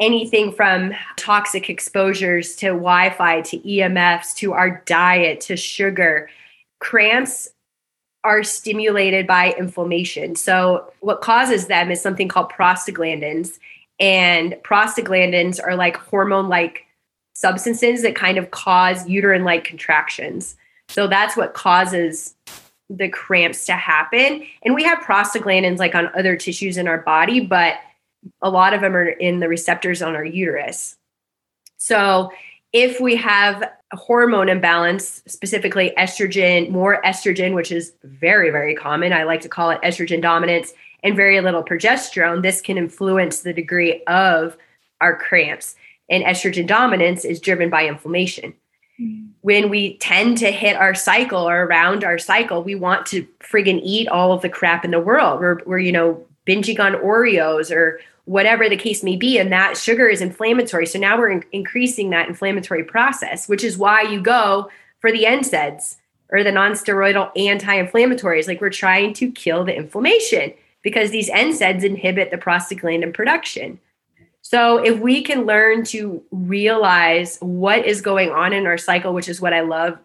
anything 0.00 0.52
from 0.52 0.92
toxic 1.16 1.70
exposures 1.70 2.56
to 2.56 2.68
Wi 2.68 3.10
Fi 3.10 3.40
to 3.42 3.58
EMFs 3.58 4.34
to 4.36 4.52
our 4.52 4.82
diet 4.86 5.40
to 5.42 5.56
sugar. 5.56 6.28
Cramps 6.80 7.48
are 8.24 8.42
stimulated 8.42 9.26
by 9.26 9.54
inflammation. 9.58 10.34
So, 10.34 10.92
what 11.00 11.20
causes 11.20 11.66
them 11.66 11.90
is 11.90 12.00
something 12.00 12.28
called 12.28 12.50
prostaglandins. 12.50 13.58
And 14.00 14.54
prostaglandins 14.64 15.60
are 15.62 15.76
like 15.76 15.96
hormone 15.96 16.48
like 16.48 16.86
substances 17.34 18.02
that 18.02 18.16
kind 18.16 18.38
of 18.38 18.50
cause 18.50 19.06
uterine 19.08 19.44
like 19.44 19.64
contractions. 19.64 20.56
So, 20.88 21.06
that's 21.06 21.36
what 21.36 21.54
causes 21.54 22.34
the 22.90 23.08
cramps 23.08 23.66
to 23.66 23.72
happen. 23.72 24.46
And 24.62 24.74
we 24.74 24.84
have 24.84 24.98
prostaglandins 24.98 25.78
like 25.78 25.94
on 25.94 26.10
other 26.16 26.36
tissues 26.36 26.76
in 26.76 26.88
our 26.88 26.98
body, 26.98 27.40
but 27.40 27.76
a 28.42 28.50
lot 28.50 28.74
of 28.74 28.80
them 28.80 28.94
are 28.94 29.08
in 29.08 29.40
the 29.40 29.48
receptors 29.48 30.02
on 30.02 30.14
our 30.14 30.24
uterus. 30.24 30.96
So 31.76 32.30
if 32.72 33.00
we 33.00 33.16
have 33.16 33.70
hormone 33.92 34.48
imbalance, 34.48 35.22
specifically 35.26 35.92
estrogen, 35.96 36.70
more 36.70 37.00
estrogen, 37.02 37.54
which 37.54 37.70
is 37.70 37.92
very, 38.02 38.50
very 38.50 38.74
common, 38.74 39.12
I 39.12 39.22
like 39.22 39.42
to 39.42 39.48
call 39.48 39.70
it 39.70 39.80
estrogen 39.82 40.20
dominance, 40.20 40.72
and 41.02 41.14
very 41.14 41.40
little 41.40 41.62
progesterone, 41.62 42.42
this 42.42 42.60
can 42.60 42.78
influence 42.78 43.40
the 43.40 43.52
degree 43.52 44.02
of 44.04 44.56
our 45.00 45.16
cramps. 45.16 45.76
And 46.10 46.24
estrogen 46.24 46.66
dominance 46.66 47.24
is 47.24 47.40
driven 47.40 47.70
by 47.70 47.86
inflammation 47.86 48.54
mm-hmm. 49.00 49.23
When 49.44 49.68
we 49.68 49.98
tend 49.98 50.38
to 50.38 50.50
hit 50.50 50.74
our 50.74 50.94
cycle 50.94 51.46
or 51.46 51.66
around 51.66 52.02
our 52.02 52.16
cycle, 52.16 52.62
we 52.62 52.74
want 52.74 53.04
to 53.04 53.28
friggin' 53.40 53.78
eat 53.82 54.08
all 54.08 54.32
of 54.32 54.40
the 54.40 54.48
crap 54.48 54.86
in 54.86 54.90
the 54.90 54.98
world. 54.98 55.38
We're, 55.38 55.60
we're, 55.66 55.80
you 55.80 55.92
know, 55.92 56.24
binging 56.46 56.80
on 56.80 56.94
Oreos 56.94 57.70
or 57.70 58.00
whatever 58.24 58.70
the 58.70 58.76
case 58.78 59.02
may 59.02 59.16
be. 59.16 59.38
And 59.38 59.52
that 59.52 59.76
sugar 59.76 60.08
is 60.08 60.22
inflammatory. 60.22 60.86
So 60.86 60.98
now 60.98 61.18
we're 61.18 61.28
in- 61.28 61.44
increasing 61.52 62.08
that 62.08 62.26
inflammatory 62.26 62.84
process, 62.84 63.46
which 63.46 63.62
is 63.62 63.76
why 63.76 64.00
you 64.00 64.18
go 64.18 64.70
for 65.00 65.12
the 65.12 65.24
NSAIDs 65.24 65.96
or 66.30 66.42
the 66.42 66.50
non-steroidal 66.50 67.30
anti-inflammatories. 67.38 68.48
Like 68.48 68.62
we're 68.62 68.70
trying 68.70 69.12
to 69.12 69.30
kill 69.30 69.62
the 69.62 69.76
inflammation 69.76 70.54
because 70.80 71.10
these 71.10 71.28
NSAIDs 71.28 71.84
inhibit 71.84 72.30
the 72.30 72.38
prostaglandin 72.38 73.12
production. 73.12 73.78
So 74.44 74.76
if 74.76 75.00
we 75.00 75.22
can 75.22 75.46
learn 75.46 75.84
to 75.84 76.22
realize 76.30 77.38
what 77.40 77.86
is 77.86 78.02
going 78.02 78.30
on 78.30 78.52
in 78.52 78.66
our 78.66 78.76
cycle, 78.76 79.14
which 79.14 79.28
is 79.28 79.40
what 79.40 79.54
I 79.54 79.62
love 79.62 79.98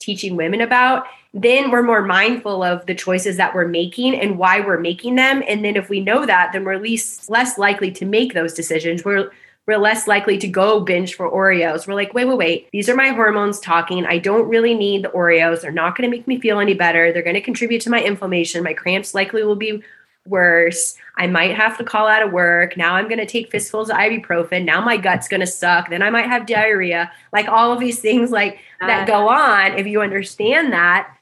teaching 0.00 0.36
women 0.36 0.62
about, 0.62 1.04
then 1.34 1.70
we're 1.70 1.82
more 1.82 2.00
mindful 2.00 2.62
of 2.62 2.86
the 2.86 2.94
choices 2.94 3.36
that 3.36 3.54
we're 3.54 3.68
making 3.68 4.18
and 4.18 4.38
why 4.38 4.60
we're 4.60 4.80
making 4.80 5.16
them. 5.16 5.42
And 5.46 5.62
then 5.62 5.76
if 5.76 5.90
we 5.90 6.00
know 6.00 6.24
that, 6.24 6.52
then 6.52 6.64
we're 6.64 6.78
least 6.78 7.28
less 7.28 7.58
likely 7.58 7.90
to 7.92 8.06
make 8.06 8.32
those 8.32 8.54
decisions. 8.54 9.04
We're 9.04 9.30
we're 9.66 9.78
less 9.78 10.06
likely 10.06 10.38
to 10.38 10.48
go 10.48 10.80
binge 10.80 11.14
for 11.14 11.30
Oreos. 11.30 11.86
We're 11.86 11.94
like, 11.94 12.12
wait, 12.12 12.26
wait, 12.26 12.36
wait. 12.36 12.68
These 12.70 12.88
are 12.88 12.96
my 12.96 13.08
hormones 13.08 13.60
talking. 13.60 14.04
I 14.04 14.18
don't 14.18 14.48
really 14.48 14.74
need 14.74 15.04
the 15.04 15.08
Oreos. 15.08 15.62
They're 15.62 15.72
not 15.72 15.96
going 15.96 16.10
to 16.10 16.14
make 16.14 16.26
me 16.26 16.38
feel 16.38 16.60
any 16.60 16.74
better. 16.74 17.12
They're 17.12 17.22
going 17.22 17.34
to 17.34 17.40
contribute 17.40 17.80
to 17.82 17.90
my 17.90 18.02
inflammation. 18.02 18.62
My 18.62 18.74
cramps 18.74 19.14
likely 19.14 19.42
will 19.42 19.56
be 19.56 19.82
worse. 20.26 20.96
I 21.16 21.26
might 21.26 21.54
have 21.54 21.76
to 21.78 21.84
call 21.84 22.06
out 22.06 22.22
of 22.22 22.32
work. 22.32 22.76
Now 22.76 22.94
I'm 22.94 23.08
going 23.08 23.18
to 23.18 23.26
take 23.26 23.50
fistfuls 23.50 23.90
of 23.90 23.96
ibuprofen. 23.96 24.64
Now 24.64 24.80
my 24.80 24.96
gut's 24.96 25.28
going 25.28 25.40
to 25.40 25.46
suck. 25.46 25.90
Then 25.90 26.02
I 26.02 26.10
might 26.10 26.26
have 26.26 26.46
diarrhea. 26.46 27.10
Like 27.32 27.48
all 27.48 27.72
of 27.72 27.80
these 27.80 28.00
things 28.00 28.30
like 28.30 28.58
that 28.80 29.06
go 29.06 29.28
on. 29.28 29.78
If 29.78 29.86
you 29.86 30.00
understand 30.00 30.72
that, 30.72 31.14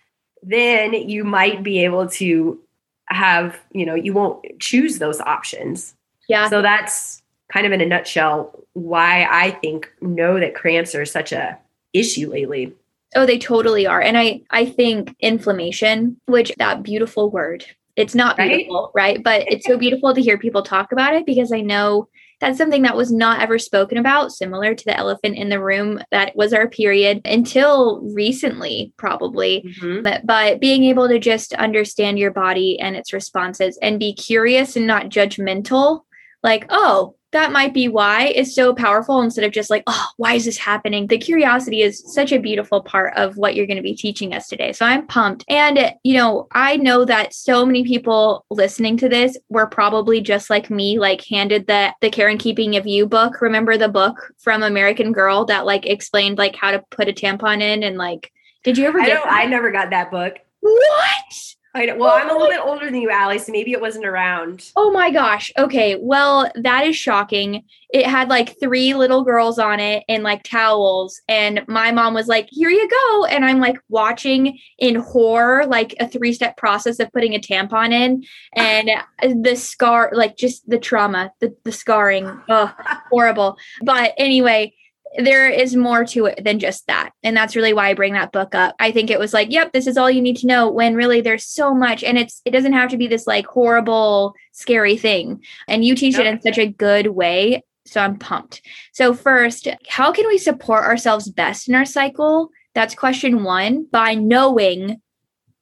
then 0.43 0.93
you 0.95 1.25
might 1.25 1.63
be 1.63 1.85
able 1.85 2.09
to 2.11 2.61
have, 3.07 3.59
you 3.73 3.85
know, 3.85 3.95
you 3.95 4.13
won't 4.13 4.45
choose 4.61 4.99
those 4.99 5.21
options. 5.21 5.95
Yeah. 6.29 6.49
So 6.49 6.63
that's 6.63 7.23
kind 7.53 7.67
of 7.67 7.73
in 7.73 7.81
a 7.81 7.87
nutshell 7.87 8.59
why 8.73 9.27
I 9.31 9.51
think 9.51 9.93
know 10.01 10.41
that 10.41 10.55
cramps 10.55 10.95
are 10.95 11.05
such 11.05 11.33
a 11.33 11.59
issue 11.93 12.31
lately. 12.31 12.75
Oh, 13.15 13.27
they 13.27 13.39
totally 13.39 13.87
are. 13.87 14.01
And 14.01 14.17
I 14.17 14.41
I 14.51 14.65
think 14.65 15.15
inflammation, 15.21 16.19
which 16.27 16.53
that 16.57 16.83
beautiful 16.83 17.31
word 17.31 17.67
it's 17.97 18.15
not 18.15 18.37
beautiful, 18.37 18.91
right? 18.95 19.17
right? 19.17 19.25
But 19.25 19.53
it's 19.53 19.67
so 19.67 19.77
beautiful 19.77 20.15
to 20.15 20.23
hear 20.23 20.39
people 20.39 20.63
talk 20.63 20.93
about 20.93 21.15
it 21.15 21.27
because 21.27 21.53
I 21.53 21.61
know 21.61 22.09
that's 22.41 22.59
something 22.59 22.83
that 22.83 22.97
was 22.97 23.13
not 23.13 23.41
ever 23.41 23.57
spoken 23.57 23.99
about, 23.99 24.33
similar 24.33 24.75
to 24.75 24.85
the 24.85 24.97
elephant 24.97 25.37
in 25.37 25.49
the 25.49 25.63
room 25.63 26.01
that 26.11 26.35
was 26.35 26.53
our 26.53 26.69
period 26.69 27.21
until 27.25 28.01
recently, 28.15 28.93
probably. 28.97 29.63
Mm-hmm. 29.63 30.03
But, 30.03 30.27
but 30.27 30.61
being 30.61 30.83
able 30.85 31.07
to 31.07 31.21
just 31.21 31.55
understand 31.55 32.19
your 32.19 32.33
body 32.33 32.81
and 32.81 32.97
its 32.97 33.13
responses 33.13 33.79
and 33.81 34.01
be 34.01 34.13
curious 34.13 34.75
and 34.75 34.89
not 34.89 35.09
judgmental, 35.09 36.01
like, 36.43 36.67
oh, 36.69 37.15
that 37.33 37.53
might 37.53 37.75
be 37.75 37.89
why 37.89 38.27
is 38.27 38.55
so 38.55 38.75
powerful 38.75 39.21
instead 39.21 39.45
of 39.45 39.53
just 39.53 39.71
like, 39.71 39.83
oh, 39.87 40.07
why 40.17 40.35
is 40.35 40.45
this 40.45 40.59
happening? 40.59 41.07
The 41.07 41.19
curiosity 41.19 41.83
is 41.83 42.03
such 42.15 42.31
a 42.31 42.39
beautiful 42.39 42.83
part 42.83 43.15
of 43.17 43.37
what 43.37 43.55
you're 43.55 43.67
going 43.67 43.79
to 43.79 43.83
be 43.83 43.97
teaching 43.97 44.35
us 44.35 44.49
today. 44.49 44.73
So 44.73 44.85
I'm 44.85 45.07
pumped. 45.07 45.45
And, 45.49 45.95
you 46.05 46.15
know, 46.15 46.47
I 46.53 46.77
know 46.77 47.05
that 47.07 47.35
so 47.35 47.65
many 47.65 47.85
people 47.85 48.45
listening 48.51 48.97
to 48.99 49.09
this 49.09 49.37
were 49.49 49.67
probably 49.67 50.21
just 50.21 50.51
like 50.51 50.71
me, 50.71 50.99
like 50.99 51.25
handed 51.25 51.67
the 51.67 51.95
the 52.01 52.11
care 52.11 52.29
and 52.29 52.39
keeping 52.39 52.77
of 52.77 52.87
you 52.87 53.07
book. 53.07 53.41
Remember 53.41 53.77
the 53.77 53.89
book 53.89 54.33
from 54.39 54.63
American 54.63 55.13
Girl 55.13 55.45
that 55.47 55.65
like 55.65 55.87
explained 55.87 56.39
like 56.39 56.57
how 56.57 56.71
to 56.71 56.85
put 56.91 57.09
a 57.09 57.13
tampon 57.13 57.63
in 57.63 57.83
and 57.83 57.97
like 57.97 58.31
did 58.65 58.79
you 58.79 58.87
ever 58.87 59.01
I 59.01 59.21
I 59.25 59.47
never 59.47 59.71
got 59.73 59.91
that 59.91 60.11
book. 60.11 60.37
What? 60.61 61.55
I 61.75 61.87
know. 61.87 61.97
Well, 61.97 62.13
I'm 62.13 62.29
a 62.29 62.35
little 62.35 62.49
bit 62.49 62.61
older 62.63 62.85
than 62.85 63.01
you, 63.01 63.11
Allee, 63.11 63.39
so 63.39 63.51
maybe 63.51 63.73
it 63.73 63.81
wasn't 63.81 64.05
around. 64.05 64.71
Oh 64.77 64.91
my 64.91 65.11
gosh. 65.11 65.51
Okay. 65.57 65.97
Well, 65.99 66.51
that 66.55 66.87
is 66.87 66.97
shocking. 66.97 67.65
It 67.89 68.07
had 68.07 68.29
like 68.29 68.61
three 68.61 68.93
little 68.93 69.25
girls 69.25 69.59
on 69.59 69.81
it 69.81 70.05
and 70.07 70.23
like 70.23 70.43
towels. 70.43 71.21
And 71.29 71.63
my 71.69 71.91
mom 71.91 72.13
was 72.13 72.27
like, 72.27 72.49
here 72.51 72.69
you 72.69 72.87
go. 72.89 73.25
And 73.25 73.43
I'm 73.45 73.59
like 73.59 73.79
watching 73.89 74.59
in 74.79 74.97
horror, 74.97 75.65
like 75.65 75.95
a 75.99 76.07
three 76.07 76.35
step 76.35 76.59
process 76.59 77.01
of 77.01 77.11
putting 77.13 77.35
a 77.35 77.41
tampon 77.41 77.93
in 77.93 78.25
and 78.55 79.45
the 79.45 79.57
scar, 79.57 80.11
like 80.13 80.37
just 80.37 80.69
the 80.69 80.79
trauma, 80.79 81.33
the, 81.41 81.57
the 81.65 81.73
scarring. 81.73 82.27
Oh, 82.51 82.75
horrible. 83.11 83.57
But 83.83 84.13
anyway, 84.19 84.75
there 85.19 85.49
is 85.49 85.77
more 85.77 86.05
to 86.07 86.27
it 86.27 86.43
than 86.45 86.59
just 86.59 86.87
that. 86.87 87.11
And 87.23 87.37
that's 87.37 87.55
really 87.55 87.73
why 87.73 87.91
I 87.91 87.95
bring 87.95 88.15
that 88.15 88.33
book 88.33 88.55
up. 88.55 88.75
I 88.79 88.93
think 88.93 89.11
it 89.11 89.19
was 89.19 89.35
like, 89.35 89.51
yep, 89.51 89.73
this 89.73 89.87
is 89.87 89.99
all 89.99 90.11
you 90.11 90.23
need 90.23 90.39
to 90.39 90.47
know 90.47 90.71
when 90.71 90.95
really 90.95 91.21
there's 91.21 91.45
so 91.45 91.75
much 91.75 92.03
and 92.03 92.19
it's 92.19 92.41
it 92.45 92.51
doesn't 92.51 92.73
have 92.73 92.91
to 92.91 92.97
be 92.97 93.07
this 93.07 93.27
like 93.27 93.47
horrible 93.47 94.35
scary 94.53 94.97
thing. 94.97 95.43
And 95.69 95.85
you 95.85 95.95
teach 95.95 96.19
it 96.19 96.27
in 96.27 96.41
such 96.41 96.59
a 96.59 96.67
good 96.67 97.09
way, 97.09 97.63
so 97.85 98.01
I'm 98.01 98.19
pumped. 98.19 98.63
So 98.93 99.13
first, 99.13 99.69
how 99.89 100.13
can 100.13 100.27
we 100.29 100.39
support 100.39 100.85
ourselves 100.85 101.29
best 101.29 101.69
in 101.69 101.75
our 101.75 101.85
cycle? 101.85 102.51
That's 102.75 102.95
question 102.95 103.45
1 103.45 103.89
by 103.93 104.15
knowing 104.15 105.01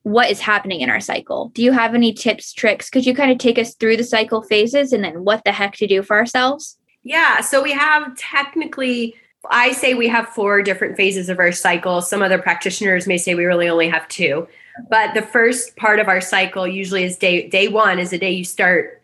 what 0.03 0.31
is 0.31 0.39
happening 0.39 0.81
in 0.81 0.89
our 0.89 0.99
cycle. 0.99 1.51
Do 1.53 1.61
you 1.61 1.73
have 1.73 1.93
any 1.93 2.13
tips, 2.13 2.53
tricks? 2.53 2.89
Could 2.89 3.05
you 3.05 3.13
kind 3.13 3.31
of 3.31 3.37
take 3.37 3.59
us 3.59 3.75
through 3.75 3.97
the 3.97 4.03
cycle 4.03 4.41
phases 4.41 4.93
and 4.93 5.03
then 5.03 5.23
what 5.23 5.43
the 5.43 5.51
heck 5.51 5.75
to 5.75 5.87
do 5.87 6.01
for 6.01 6.17
ourselves? 6.17 6.77
Yeah, 7.03 7.41
so 7.41 7.61
we 7.61 7.71
have 7.71 8.15
technically 8.15 9.15
I 9.49 9.71
say 9.71 9.93
we 9.93 10.07
have 10.07 10.29
four 10.29 10.61
different 10.61 10.95
phases 10.95 11.29
of 11.29 11.39
our 11.39 11.51
cycle. 11.51 12.01
Some 12.01 12.21
other 12.21 12.37
practitioners 12.37 13.07
may 13.07 13.17
say 13.17 13.33
we 13.33 13.45
really 13.45 13.69
only 13.69 13.89
have 13.89 14.07
two. 14.07 14.47
But 14.89 15.13
the 15.13 15.21
first 15.21 15.75
part 15.75 15.99
of 15.99 16.07
our 16.07 16.21
cycle 16.21 16.67
usually 16.67 17.03
is 17.03 17.17
day 17.17 17.47
day 17.49 17.67
one 17.67 17.99
is 17.99 18.11
the 18.11 18.17
day 18.17 18.31
you 18.31 18.45
start 18.45 19.01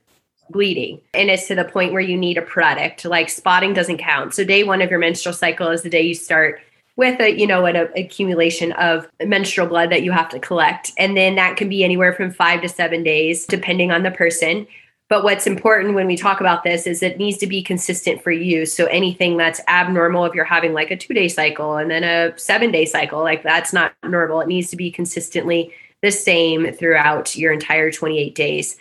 bleeding. 0.50 1.02
And 1.14 1.30
it's 1.30 1.48
to 1.48 1.56
the 1.56 1.66
point 1.66 1.92
where 1.92 2.02
you 2.02 2.18
need 2.18 2.38
a 2.38 2.42
product. 2.42 3.04
Like 3.04 3.30
spotting 3.30 3.74
doesn't 3.74 3.98
count. 3.98 4.34
So 4.34 4.44
day 4.44 4.64
one 4.64 4.82
of 4.82 4.90
your 4.90 5.00
menstrual 5.00 5.34
cycle 5.34 5.70
is 5.70 5.82
the 5.82 5.90
day 5.90 6.04
you 6.04 6.16
start 6.16 6.62
with 6.96 7.20
a, 7.20 7.38
you 7.38 7.46
know, 7.46 7.66
an 7.66 7.76
accumulation 7.96 8.72
of 8.74 9.08
menstrual 9.24 9.68
blood 9.68 9.92
that 9.92 10.04
you 10.04 10.12
have 10.12 10.30
to 10.30 10.40
collect. 10.40 10.92
And 10.98 11.18
then 11.18 11.36
that 11.36 11.58
can 11.58 11.70
be 11.70 11.84
anywhere 11.84 12.14
from 12.14 12.32
five 12.32 12.62
to 12.62 12.70
seven 12.70 13.04
days, 13.04 13.46
depending 13.46 13.92
on 13.92 14.04
the 14.04 14.12
person. 14.12 14.68
But 15.10 15.24
what's 15.24 15.48
important 15.48 15.94
when 15.94 16.08
we 16.08 16.18
talk 16.18 16.42
about 16.42 16.64
this 16.64 16.86
is 16.86 17.02
it 17.02 17.18
needs 17.18 17.38
to 17.38 17.48
be 17.48 17.64
consistent 17.64 18.22
for 18.22 18.32
you. 18.32 18.66
So 18.66 18.86
anything 18.88 19.38
that's 19.38 19.62
abnormal, 19.68 20.26
if 20.26 20.34
you're 20.34 20.44
having 20.44 20.74
like 20.74 20.92
a 20.92 20.98
two 20.98 21.14
day 21.14 21.30
cycle 21.30 21.78
and 21.78 21.90
then 21.90 22.04
a 22.04 22.38
seven 22.38 22.72
day 22.72 22.86
cycle, 22.86 23.22
like 23.22 23.44
that's 23.44 23.72
not 23.72 23.94
normal. 24.04 24.42
It 24.42 24.48
needs 24.48 24.70
to 24.72 24.76
be 24.76 24.92
consistently 24.92 25.72
the 26.02 26.12
same 26.12 26.74
throughout 26.74 27.36
your 27.36 27.54
entire 27.54 27.92
28 27.92 28.36
days. 28.36 28.78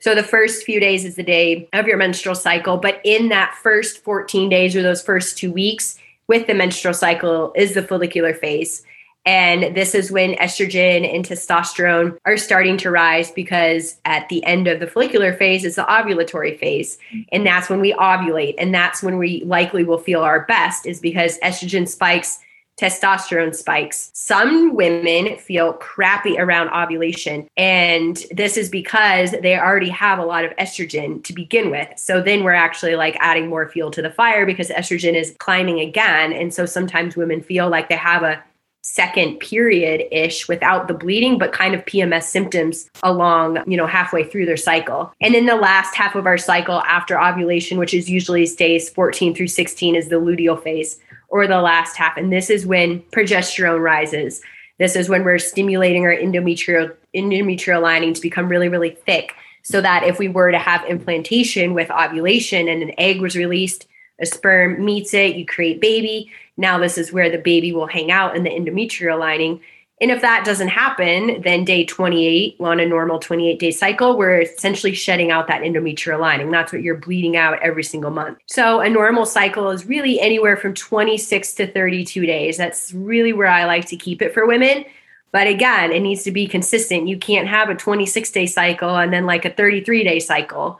So 0.00 0.14
the 0.14 0.22
first 0.22 0.64
few 0.64 0.80
days 0.80 1.04
is 1.04 1.16
the 1.16 1.22
day 1.22 1.68
of 1.72 1.86
your 1.86 1.96
menstrual 1.96 2.34
cycle, 2.34 2.76
but 2.76 3.00
in 3.04 3.28
that 3.30 3.56
first 3.62 4.04
14 4.04 4.48
days 4.48 4.76
or 4.76 4.82
those 4.82 5.02
first 5.02 5.38
two 5.38 5.52
weeks 5.52 5.98
with 6.28 6.46
the 6.46 6.54
menstrual 6.54 6.94
cycle 6.94 7.52
is 7.56 7.74
the 7.74 7.82
follicular 7.82 8.34
phase. 8.34 8.84
And 9.28 9.76
this 9.76 9.94
is 9.94 10.10
when 10.10 10.36
estrogen 10.36 11.06
and 11.14 11.22
testosterone 11.22 12.16
are 12.24 12.38
starting 12.38 12.78
to 12.78 12.90
rise 12.90 13.30
because 13.30 14.00
at 14.06 14.26
the 14.30 14.42
end 14.46 14.66
of 14.68 14.80
the 14.80 14.86
follicular 14.86 15.34
phase 15.34 15.66
is 15.66 15.74
the 15.74 15.82
ovulatory 15.82 16.58
phase. 16.58 16.98
And 17.30 17.44
that's 17.44 17.68
when 17.68 17.78
we 17.78 17.92
ovulate. 17.92 18.54
And 18.56 18.72
that's 18.72 19.02
when 19.02 19.18
we 19.18 19.42
likely 19.44 19.84
will 19.84 19.98
feel 19.98 20.22
our 20.22 20.46
best, 20.46 20.86
is 20.86 20.98
because 20.98 21.38
estrogen 21.40 21.86
spikes 21.86 22.38
testosterone 22.78 23.54
spikes. 23.54 24.10
Some 24.14 24.74
women 24.76 25.36
feel 25.36 25.72
crappy 25.74 26.38
around 26.38 26.68
ovulation. 26.70 27.48
And 27.56 28.24
this 28.30 28.56
is 28.56 28.68
because 28.68 29.32
they 29.42 29.58
already 29.58 29.88
have 29.88 30.20
a 30.20 30.24
lot 30.24 30.44
of 30.44 30.54
estrogen 30.56 31.22
to 31.24 31.32
begin 31.32 31.70
with. 31.70 31.88
So 31.96 32.22
then 32.22 32.44
we're 32.44 32.52
actually 32.52 32.94
like 32.94 33.16
adding 33.18 33.48
more 33.48 33.68
fuel 33.68 33.90
to 33.90 34.00
the 34.00 34.10
fire 34.10 34.46
because 34.46 34.68
estrogen 34.68 35.14
is 35.14 35.34
climbing 35.38 35.80
again. 35.80 36.32
And 36.32 36.54
so 36.54 36.66
sometimes 36.66 37.16
women 37.16 37.42
feel 37.42 37.68
like 37.68 37.88
they 37.88 37.96
have 37.96 38.22
a 38.22 38.42
second 38.90 39.38
period 39.38 40.06
ish 40.10 40.48
without 40.48 40.88
the 40.88 40.94
bleeding 40.94 41.38
but 41.38 41.52
kind 41.52 41.74
of 41.74 41.84
PMS 41.84 42.24
symptoms 42.24 42.90
along 43.02 43.58
you 43.66 43.76
know 43.76 43.86
halfway 43.86 44.24
through 44.24 44.46
their 44.46 44.56
cycle 44.56 45.12
and 45.20 45.34
then 45.34 45.46
the 45.46 45.56
last 45.56 45.94
half 45.94 46.14
of 46.14 46.26
our 46.26 46.38
cycle 46.38 46.80
after 46.82 47.20
ovulation 47.20 47.78
which 47.78 47.94
is 47.94 48.08
usually 48.08 48.46
stays 48.46 48.88
14 48.90 49.34
through 49.34 49.48
16 49.48 49.94
is 49.94 50.08
the 50.08 50.16
luteal 50.16 50.62
phase 50.62 50.98
or 51.28 51.46
the 51.46 51.60
last 51.60 51.96
half. 51.96 52.16
And 52.16 52.32
this 52.32 52.50
is 52.50 52.66
when 52.66 53.00
progesterone 53.12 53.82
rises. 53.82 54.42
This 54.78 54.96
is 54.96 55.08
when 55.08 55.24
we're 55.24 55.38
stimulating 55.38 56.04
our 56.04 56.14
endometrial 56.14 56.94
endometrial 57.14 57.82
lining 57.82 58.14
to 58.14 58.20
become 58.20 58.48
really, 58.48 58.68
really 58.68 58.90
thick. 58.90 59.34
So 59.62 59.80
that 59.80 60.04
if 60.04 60.18
we 60.18 60.28
were 60.28 60.50
to 60.50 60.58
have 60.58 60.84
implantation 60.86 61.74
with 61.74 61.90
ovulation 61.90 62.68
and 62.68 62.82
an 62.82 62.92
egg 62.96 63.20
was 63.20 63.36
released, 63.36 63.86
a 64.20 64.24
sperm 64.24 64.82
meets 64.84 65.12
it, 65.12 65.36
you 65.36 65.44
create 65.44 65.80
baby. 65.80 66.32
Now 66.58 66.78
this 66.78 66.98
is 66.98 67.12
where 67.12 67.30
the 67.30 67.38
baby 67.38 67.72
will 67.72 67.86
hang 67.86 68.10
out 68.10 68.36
in 68.36 68.42
the 68.42 68.50
endometrial 68.50 69.18
lining 69.18 69.62
and 70.00 70.10
if 70.12 70.20
that 70.20 70.44
doesn't 70.44 70.68
happen, 70.68 71.42
then 71.42 71.64
day 71.64 71.84
28 71.84 72.56
on 72.60 72.78
a 72.78 72.86
normal 72.86 73.18
28 73.18 73.58
day 73.58 73.70
cycle, 73.70 74.16
we're 74.16 74.40
essentially 74.40 74.94
shedding 74.94 75.30
out 75.30 75.48
that 75.48 75.62
endometrial 75.62 76.20
lining. 76.20 76.50
That's 76.50 76.72
what 76.72 76.82
you're 76.82 76.96
bleeding 76.96 77.36
out 77.36 77.60
every 77.62 77.82
single 77.82 78.10
month. 78.10 78.38
So 78.46 78.80
a 78.80 78.88
normal 78.88 79.26
cycle 79.26 79.70
is 79.70 79.86
really 79.86 80.20
anywhere 80.20 80.56
from 80.56 80.74
26 80.74 81.54
to 81.54 81.66
32 81.66 82.26
days. 82.26 82.56
That's 82.56 82.92
really 82.92 83.32
where 83.32 83.48
I 83.48 83.64
like 83.64 83.86
to 83.86 83.96
keep 83.96 84.22
it 84.22 84.32
for 84.32 84.46
women. 84.46 84.84
But 85.32 85.48
again, 85.48 85.90
it 85.90 86.00
needs 86.00 86.22
to 86.22 86.30
be 86.30 86.46
consistent. 86.46 87.08
You 87.08 87.18
can't 87.18 87.48
have 87.48 87.68
a 87.68 87.74
26 87.74 88.30
day 88.30 88.46
cycle 88.46 88.96
and 88.96 89.12
then 89.12 89.26
like 89.26 89.44
a 89.44 89.50
33 89.50 90.04
day 90.04 90.20
cycle. 90.20 90.78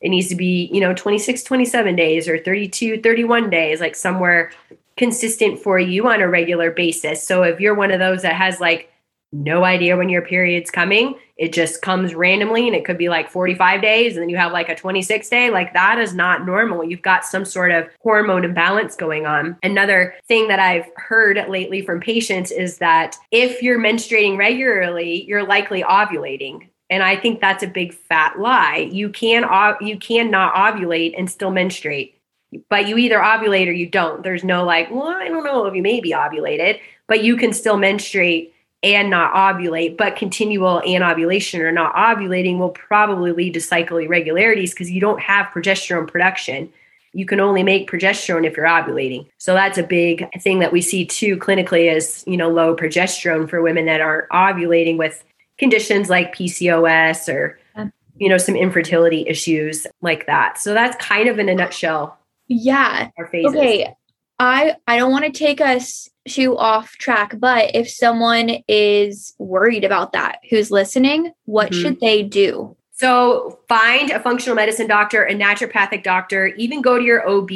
It 0.00 0.08
needs 0.10 0.28
to 0.28 0.36
be, 0.36 0.70
you 0.72 0.80
know, 0.80 0.94
26, 0.94 1.42
27 1.42 1.96
days 1.96 2.26
or 2.28 2.38
32, 2.38 3.02
31 3.02 3.50
days, 3.50 3.80
like 3.80 3.94
somewhere 3.94 4.52
consistent 5.00 5.58
for 5.58 5.78
you 5.78 6.06
on 6.08 6.20
a 6.20 6.28
regular 6.28 6.70
basis. 6.70 7.26
So 7.26 7.42
if 7.42 7.58
you're 7.58 7.74
one 7.74 7.90
of 7.90 7.98
those 7.98 8.20
that 8.20 8.34
has 8.34 8.60
like 8.60 8.92
no 9.32 9.64
idea 9.64 9.96
when 9.96 10.10
your 10.10 10.20
period's 10.20 10.70
coming, 10.70 11.14
it 11.38 11.54
just 11.54 11.80
comes 11.80 12.14
randomly 12.14 12.66
and 12.66 12.76
it 12.76 12.84
could 12.84 12.98
be 12.98 13.08
like 13.08 13.30
45 13.30 13.80
days 13.80 14.12
and 14.12 14.22
then 14.22 14.28
you 14.28 14.36
have 14.36 14.52
like 14.52 14.68
a 14.68 14.74
26 14.74 15.26
day, 15.30 15.48
like 15.48 15.72
that 15.72 15.98
is 15.98 16.12
not 16.14 16.44
normal. 16.44 16.84
You've 16.84 17.00
got 17.00 17.24
some 17.24 17.46
sort 17.46 17.70
of 17.70 17.88
hormone 18.02 18.44
imbalance 18.44 18.94
going 18.94 19.24
on. 19.24 19.56
Another 19.62 20.14
thing 20.28 20.48
that 20.48 20.60
I've 20.60 20.90
heard 20.96 21.42
lately 21.48 21.80
from 21.80 21.98
patients 22.00 22.50
is 22.50 22.76
that 22.76 23.16
if 23.30 23.62
you're 23.62 23.80
menstruating 23.80 24.36
regularly, 24.36 25.24
you're 25.26 25.46
likely 25.46 25.82
ovulating. 25.82 26.68
And 26.90 27.02
I 27.02 27.16
think 27.16 27.40
that's 27.40 27.62
a 27.62 27.68
big 27.68 27.94
fat 27.94 28.38
lie. 28.38 28.90
You 28.92 29.08
can 29.08 29.44
you 29.80 29.96
cannot 29.96 30.54
ovulate 30.54 31.14
and 31.16 31.30
still 31.30 31.52
menstruate 31.52 32.19
but 32.68 32.88
you 32.88 32.98
either 32.98 33.18
ovulate 33.18 33.68
or 33.68 33.72
you 33.72 33.86
don't. 33.86 34.22
There's 34.22 34.44
no 34.44 34.64
like, 34.64 34.90
well, 34.90 35.08
I 35.08 35.28
don't 35.28 35.44
know 35.44 35.66
if 35.66 35.74
you 35.74 35.82
may 35.82 36.00
be 36.00 36.12
ovulated, 36.12 36.80
but 37.06 37.22
you 37.22 37.36
can 37.36 37.52
still 37.52 37.76
menstruate 37.76 38.54
and 38.82 39.10
not 39.10 39.34
ovulate, 39.34 39.96
but 39.96 40.16
continual 40.16 40.82
anovulation 40.82 41.60
or 41.60 41.70
not 41.70 41.94
ovulating 41.94 42.58
will 42.58 42.70
probably 42.70 43.32
lead 43.32 43.54
to 43.54 43.60
cycle 43.60 43.98
irregularities 43.98 44.72
because 44.72 44.90
you 44.90 45.00
don't 45.00 45.20
have 45.20 45.46
progesterone 45.46 46.08
production. 46.08 46.72
You 47.12 47.26
can 47.26 47.40
only 47.40 47.62
make 47.62 47.90
progesterone 47.90 48.46
if 48.46 48.56
you're 48.56 48.66
ovulating. 48.66 49.28
So 49.38 49.52
that's 49.52 49.76
a 49.76 49.82
big 49.82 50.28
thing 50.40 50.60
that 50.60 50.72
we 50.72 50.80
see 50.80 51.04
too 51.04 51.36
clinically 51.36 51.94
is, 51.94 52.24
you 52.26 52.36
know, 52.36 52.48
low 52.48 52.74
progesterone 52.74 53.50
for 53.50 53.60
women 53.60 53.86
that 53.86 54.00
aren't 54.00 54.28
ovulating 54.30 54.96
with 54.96 55.22
conditions 55.58 56.08
like 56.08 56.34
PCOS 56.34 57.32
or 57.32 57.58
you 58.16 58.28
know 58.28 58.38
some 58.38 58.54
infertility 58.54 59.26
issues 59.26 59.86
like 60.02 60.26
that. 60.26 60.58
So 60.58 60.74
that's 60.74 60.96
kind 61.04 61.28
of 61.28 61.38
in 61.38 61.48
a 61.48 61.54
nutshell 61.54 62.18
yeah. 62.50 63.10
Okay. 63.18 63.94
I 64.40 64.76
I 64.86 64.98
don't 64.98 65.12
want 65.12 65.24
to 65.24 65.30
take 65.30 65.60
us 65.60 66.10
too 66.28 66.58
off 66.58 66.92
track, 66.92 67.34
but 67.38 67.74
if 67.74 67.88
someone 67.88 68.62
is 68.66 69.34
worried 69.38 69.84
about 69.84 70.12
that, 70.12 70.40
who's 70.50 70.70
listening, 70.70 71.32
what 71.44 71.70
mm-hmm. 71.70 71.80
should 71.80 72.00
they 72.00 72.22
do? 72.22 72.76
So 72.92 73.60
find 73.68 74.10
a 74.10 74.20
functional 74.20 74.56
medicine 74.56 74.88
doctor, 74.88 75.24
a 75.24 75.34
naturopathic 75.34 76.02
doctor, 76.02 76.48
even 76.48 76.82
go 76.82 76.98
to 76.98 77.04
your 77.04 77.26
OB, 77.26 77.50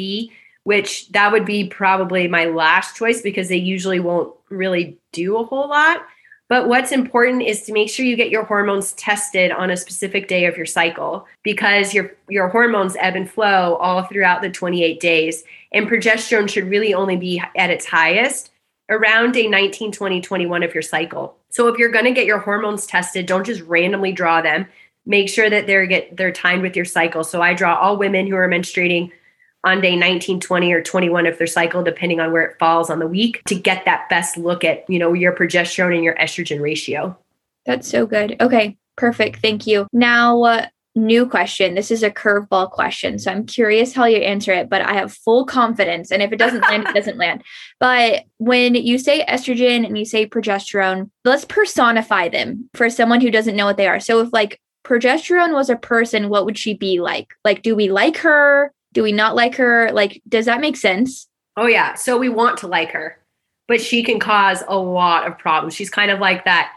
which 0.63 1.09
that 1.09 1.31
would 1.31 1.45
be 1.45 1.67
probably 1.67 2.27
my 2.27 2.45
last 2.45 2.95
choice 2.95 3.21
because 3.21 3.49
they 3.49 3.57
usually 3.57 3.99
won't 3.99 4.33
really 4.49 4.97
do 5.11 5.37
a 5.37 5.43
whole 5.43 5.69
lot. 5.69 6.03
But 6.47 6.67
what's 6.67 6.91
important 6.91 7.41
is 7.41 7.63
to 7.63 7.73
make 7.73 7.89
sure 7.89 8.05
you 8.05 8.15
get 8.15 8.29
your 8.29 8.43
hormones 8.43 8.93
tested 8.93 9.51
on 9.51 9.71
a 9.71 9.77
specific 9.77 10.27
day 10.27 10.45
of 10.45 10.55
your 10.55 10.67
cycle 10.67 11.25
because 11.41 11.93
your 11.93 12.15
your 12.29 12.49
hormones 12.49 12.95
ebb 12.99 13.15
and 13.15 13.29
flow 13.29 13.75
all 13.77 14.03
throughout 14.03 14.41
the 14.43 14.49
28 14.51 14.99
days 14.99 15.43
and 15.71 15.87
progesterone 15.87 16.47
should 16.47 16.69
really 16.69 16.93
only 16.93 17.17
be 17.17 17.41
at 17.57 17.71
its 17.71 17.85
highest 17.85 18.51
around 18.89 19.31
day 19.31 19.47
19, 19.47 19.91
20, 19.91 20.21
21 20.21 20.61
of 20.61 20.73
your 20.73 20.83
cycle. 20.83 21.35
So 21.49 21.67
if 21.67 21.79
you're 21.79 21.89
going 21.89 22.05
to 22.05 22.11
get 22.11 22.27
your 22.27 22.39
hormones 22.39 22.85
tested, 22.85 23.25
don't 23.25 23.45
just 23.45 23.61
randomly 23.61 24.11
draw 24.11 24.41
them. 24.41 24.67
Make 25.07 25.29
sure 25.29 25.49
that 25.49 25.65
they're 25.65 25.87
get 25.87 26.15
they're 26.15 26.31
timed 26.31 26.61
with 26.61 26.75
your 26.75 26.85
cycle. 26.85 27.23
So 27.23 27.41
I 27.41 27.55
draw 27.55 27.75
all 27.75 27.97
women 27.97 28.27
who 28.27 28.35
are 28.35 28.47
menstruating 28.47 29.11
on 29.65 29.81
day 29.81 29.95
19, 29.95 30.39
20, 30.39 30.71
or 30.71 30.81
21 30.81 31.25
of 31.25 31.37
their 31.37 31.47
cycle, 31.47 31.83
depending 31.83 32.19
on 32.19 32.31
where 32.31 32.43
it 32.43 32.57
falls 32.59 32.89
on 32.89 32.99
the 32.99 33.07
week, 33.07 33.41
to 33.47 33.55
get 33.55 33.83
that 33.85 34.07
best 34.09 34.37
look 34.37 34.63
at, 34.63 34.87
you 34.89 34.99
know, 34.99 35.13
your 35.13 35.33
progesterone 35.33 35.95
and 35.95 36.03
your 36.03 36.15
estrogen 36.15 36.61
ratio. 36.61 37.17
That's 37.65 37.87
so 37.87 38.05
good. 38.05 38.37
Okay, 38.39 38.77
perfect. 38.95 39.41
Thank 39.41 39.65
you. 39.65 39.87
Now, 39.91 40.43
uh, 40.43 40.67
new 40.95 41.27
question. 41.27 41.75
This 41.75 41.91
is 41.91 42.03
a 42.03 42.09
curveball 42.09 42.71
question. 42.71 43.19
So 43.19 43.31
I'm 43.31 43.45
curious 43.45 43.93
how 43.93 44.05
you 44.05 44.17
answer 44.17 44.53
it, 44.53 44.69
but 44.69 44.81
I 44.81 44.93
have 44.93 45.13
full 45.13 45.45
confidence. 45.45 46.11
And 46.11 46.21
if 46.21 46.31
it 46.31 46.39
doesn't 46.39 46.61
land, 46.61 46.87
it 46.87 46.93
doesn't 46.95 47.17
land. 47.17 47.43
But 47.79 48.23
when 48.37 48.75
you 48.75 48.97
say 48.97 49.25
estrogen 49.25 49.85
and 49.85 49.97
you 49.97 50.05
say 50.05 50.27
progesterone, 50.27 51.09
let's 51.25 51.45
personify 51.45 52.29
them 52.29 52.69
for 52.73 52.89
someone 52.89 53.19
who 53.19 53.31
doesn't 53.31 53.55
know 53.55 53.65
what 53.65 53.77
they 53.77 53.87
are. 53.87 53.99
So 53.99 54.21
if 54.21 54.31
like 54.31 54.61
progesterone 54.85 55.53
was 55.53 55.69
a 55.69 55.75
person, 55.75 56.29
what 56.29 56.45
would 56.45 56.57
she 56.57 56.73
be 56.73 57.01
like? 57.01 57.33
Like, 57.43 57.61
do 57.61 57.75
we 57.75 57.89
like 57.89 58.17
her? 58.17 58.71
Do 58.95 59.03
we 59.03 59.11
not 59.11 59.35
like 59.35 59.55
her? 59.55 59.91
Like, 59.91 60.23
does 60.27 60.45
that 60.45 60.61
make 60.61 60.77
sense? 60.77 61.27
Oh, 61.57 61.67
yeah. 61.67 61.93
So 61.93 62.17
we 62.17 62.29
want 62.29 62.57
to 62.59 62.67
like 62.67 62.91
her, 62.91 63.19
but 63.67 63.81
she 63.81 64.01
can 64.01 64.19
cause 64.19 64.63
a 64.67 64.77
lot 64.77 65.27
of 65.27 65.37
problems. 65.37 65.75
She's 65.75 65.89
kind 65.89 66.09
of 66.09 66.19
like 66.19 66.45
that, 66.45 66.71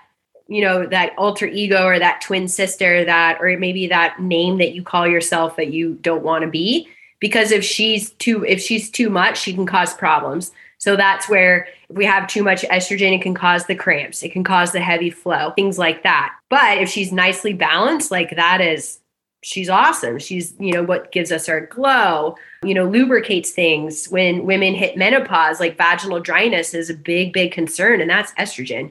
you 0.49 0.61
know, 0.61 0.85
that 0.87 1.13
alter 1.17 1.47
ego 1.47 1.85
or 1.85 1.99
that 1.99 2.21
twin 2.21 2.49
sister 2.49 3.05
that, 3.05 3.39
or 3.41 3.57
maybe 3.57 3.87
that 3.87 4.21
name 4.21 4.59
that 4.59 4.75
you 4.75 4.83
call 4.83 5.07
yourself 5.07 5.57
that 5.57 5.73
you 5.73 5.95
don't 6.03 6.25
want 6.25 6.43
to 6.43 6.51
be. 6.51 6.89
Because 7.21 7.53
if 7.53 7.65
she's 7.65 8.11
too, 8.11 8.45
if 8.45 8.61
she's 8.61 8.91
too 8.91 9.11
much, 9.11 9.41
she 9.41 9.55
can 9.55 9.67
cause 9.67 9.95
problems. 9.95 10.53
So 10.79 10.97
that's 10.97 11.29
where 11.29 11.69
if 11.89 11.97
we 11.97 12.05
have 12.05 12.29
too 12.29 12.43
much 12.43 12.63
estrogen, 12.63 13.15
it 13.15 13.23
can 13.23 13.35
cause 13.35 13.67
the 13.67 13.75
cramps, 13.75 14.23
it 14.23 14.33
can 14.33 14.45
cause 14.45 14.73
the 14.73 14.81
heavy 14.81 15.11
flow, 15.11 15.53
things 15.53 15.79
like 15.79 16.03
that. 16.03 16.35
But 16.49 16.79
if 16.79 16.89
she's 16.89 17.13
nicely 17.13 17.53
balanced, 17.53 18.11
like 18.11 18.35
that 18.37 18.61
is 18.61 19.01
she's 19.43 19.69
awesome. 19.69 20.19
She's, 20.19 20.55
you 20.59 20.73
know, 20.73 20.83
what 20.83 21.13
gives 21.13 21.31
us 21.31 21.49
our 21.49 21.61
glow, 21.61 22.37
you 22.63 22.75
know, 22.75 22.87
lubricates 22.87 23.51
things. 23.51 24.07
When 24.07 24.45
women 24.45 24.75
hit 24.75 24.97
menopause, 24.97 25.61
like 25.61 25.77
vaginal 25.77 26.21
dryness 26.21 26.75
is 26.75 26.91
a 26.91 26.95
big, 26.95 27.33
big 27.33 27.53
concern, 27.53 28.01
and 28.01 28.11
that's 28.11 28.33
estrogen. 28.33 28.91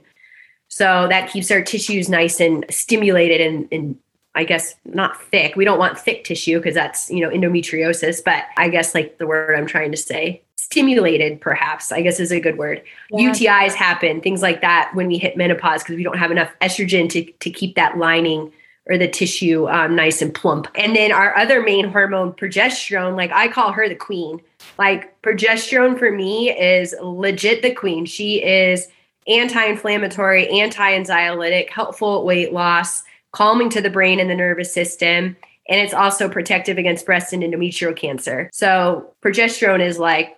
So 0.70 1.08
that 1.10 1.32
keeps 1.32 1.50
our 1.52 1.62
tissues 1.62 2.10
nice 2.10 2.40
and 2.40 2.66
stimulated 2.70 3.42
and, 3.42 3.68
and 3.72 3.98
I 4.36 4.44
guess 4.44 4.76
not 4.86 5.22
thick. 5.32 5.56
We 5.56 5.66
don't 5.66 5.80
want 5.80 5.98
thick 5.98 6.24
tissue 6.24 6.60
because 6.60 6.76
that's, 6.76 7.10
you 7.10 7.22
know, 7.22 7.30
endometriosis, 7.30 8.24
but 8.24 8.44
I 8.58 8.70
guess 8.70 8.94
like 8.94 9.18
the 9.18 9.26
word 9.26 9.58
I'm 9.58 9.66
trying 9.66 9.92
to 9.92 9.98
say, 9.98 10.44
stimulated 10.58 11.42
perhaps, 11.42 11.92
I 11.92 12.02
guess 12.02 12.20
is 12.20 12.32
a 12.32 12.40
good 12.40 12.58
word. 12.58 12.84
Yeah. 13.10 13.32
UTIs 13.32 13.74
happen, 13.74 14.22
things 14.22 14.42
like 14.42 14.62
that 14.62 14.92
when 14.94 15.08
we 15.08 15.18
hit 15.18 15.38
menopause 15.38 15.82
because 15.82 15.96
we 15.96 16.04
don't 16.04 16.20
have 16.20 16.30
enough 16.30 16.52
estrogen 16.62 17.10
to, 17.12 17.24
to 17.24 17.50
keep 17.50 17.76
that 17.76 17.98
lining 17.98 18.52
or 18.90 18.98
the 18.98 19.08
tissue 19.08 19.68
um, 19.68 19.96
nice 19.96 20.22
and 20.22 20.34
plump. 20.34 20.68
And 20.76 20.96
then 20.96 21.12
our 21.12 21.36
other 21.38 21.62
main 21.62 21.90
hormone, 21.90 22.34
progesterone, 22.34 23.18
like 23.18 23.32
I 23.32 23.48
call 23.48 23.72
her 23.72 23.90
the 23.90 23.96
queen. 23.96 24.42
Like 24.80 25.22
progesterone 25.22 26.00
for 26.00 26.12
me 26.12 26.52
is 26.52 26.96
legit 27.02 27.64
the 27.64 27.74
queen. 27.74 28.06
She 28.06 28.44
is 28.44 28.88
anti-inflammatory, 29.28 30.48
anti-anxiolytic, 30.48 31.70
helpful 31.70 32.24
weight 32.24 32.54
loss, 32.54 33.04
calming 33.34 33.70
to 33.72 33.82
the 33.82 33.90
brain 33.90 34.20
and 34.22 34.30
the 34.30 34.36
nervous 34.36 34.74
system. 34.74 35.36
And 35.70 35.82
it's 35.82 35.94
also 35.94 36.30
protective 36.30 36.78
against 36.78 37.06
breast 37.06 37.34
and 37.34 37.44
endometrial 37.44 37.94
cancer. 37.94 38.50
So 38.54 39.14
progesterone 39.22 39.86
is 39.86 40.00
like, 40.00 40.37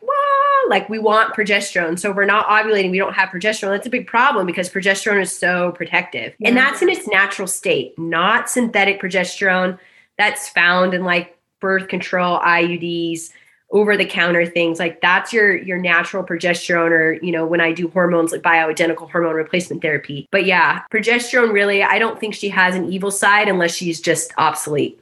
like 0.69 0.87
we 0.87 0.99
want 0.99 1.35
progesterone. 1.35 1.99
So 1.99 2.11
if 2.11 2.15
we're 2.15 2.25
not 2.25 2.47
ovulating, 2.47 2.91
we 2.91 2.97
don't 2.97 3.13
have 3.13 3.29
progesterone. 3.29 3.71
That's 3.71 3.87
a 3.87 3.89
big 3.89 4.07
problem 4.07 4.45
because 4.45 4.69
progesterone 4.69 5.21
is 5.21 5.37
so 5.37 5.71
protective. 5.73 6.33
Yeah. 6.39 6.49
And 6.49 6.57
that's 6.57 6.81
in 6.81 6.89
its 6.89 7.07
natural 7.07 7.47
state, 7.47 7.97
not 7.97 8.49
synthetic 8.49 9.01
progesterone 9.01 9.77
that's 10.17 10.47
found 10.49 10.93
in 10.93 11.03
like 11.03 11.37
birth 11.59 11.87
control, 11.87 12.39
IUDs, 12.39 13.31
over 13.71 13.95
the 13.95 14.05
counter 14.05 14.45
things 14.45 14.79
like 14.79 14.99
that's 15.01 15.31
your 15.31 15.55
your 15.55 15.77
natural 15.77 16.23
progesterone 16.23 16.89
or 16.89 17.13
you 17.21 17.31
know 17.31 17.45
when 17.45 17.61
i 17.61 17.71
do 17.71 17.87
hormones 17.89 18.31
like 18.31 18.41
bioidentical 18.41 19.09
hormone 19.11 19.35
replacement 19.35 19.81
therapy 19.81 20.27
but 20.31 20.45
yeah 20.45 20.81
progesterone 20.91 21.53
really 21.53 21.83
i 21.83 21.99
don't 21.99 22.19
think 22.19 22.33
she 22.33 22.49
has 22.49 22.75
an 22.75 22.91
evil 22.91 23.11
side 23.11 23.47
unless 23.47 23.75
she's 23.75 24.01
just 24.01 24.33
obsolete 24.37 24.99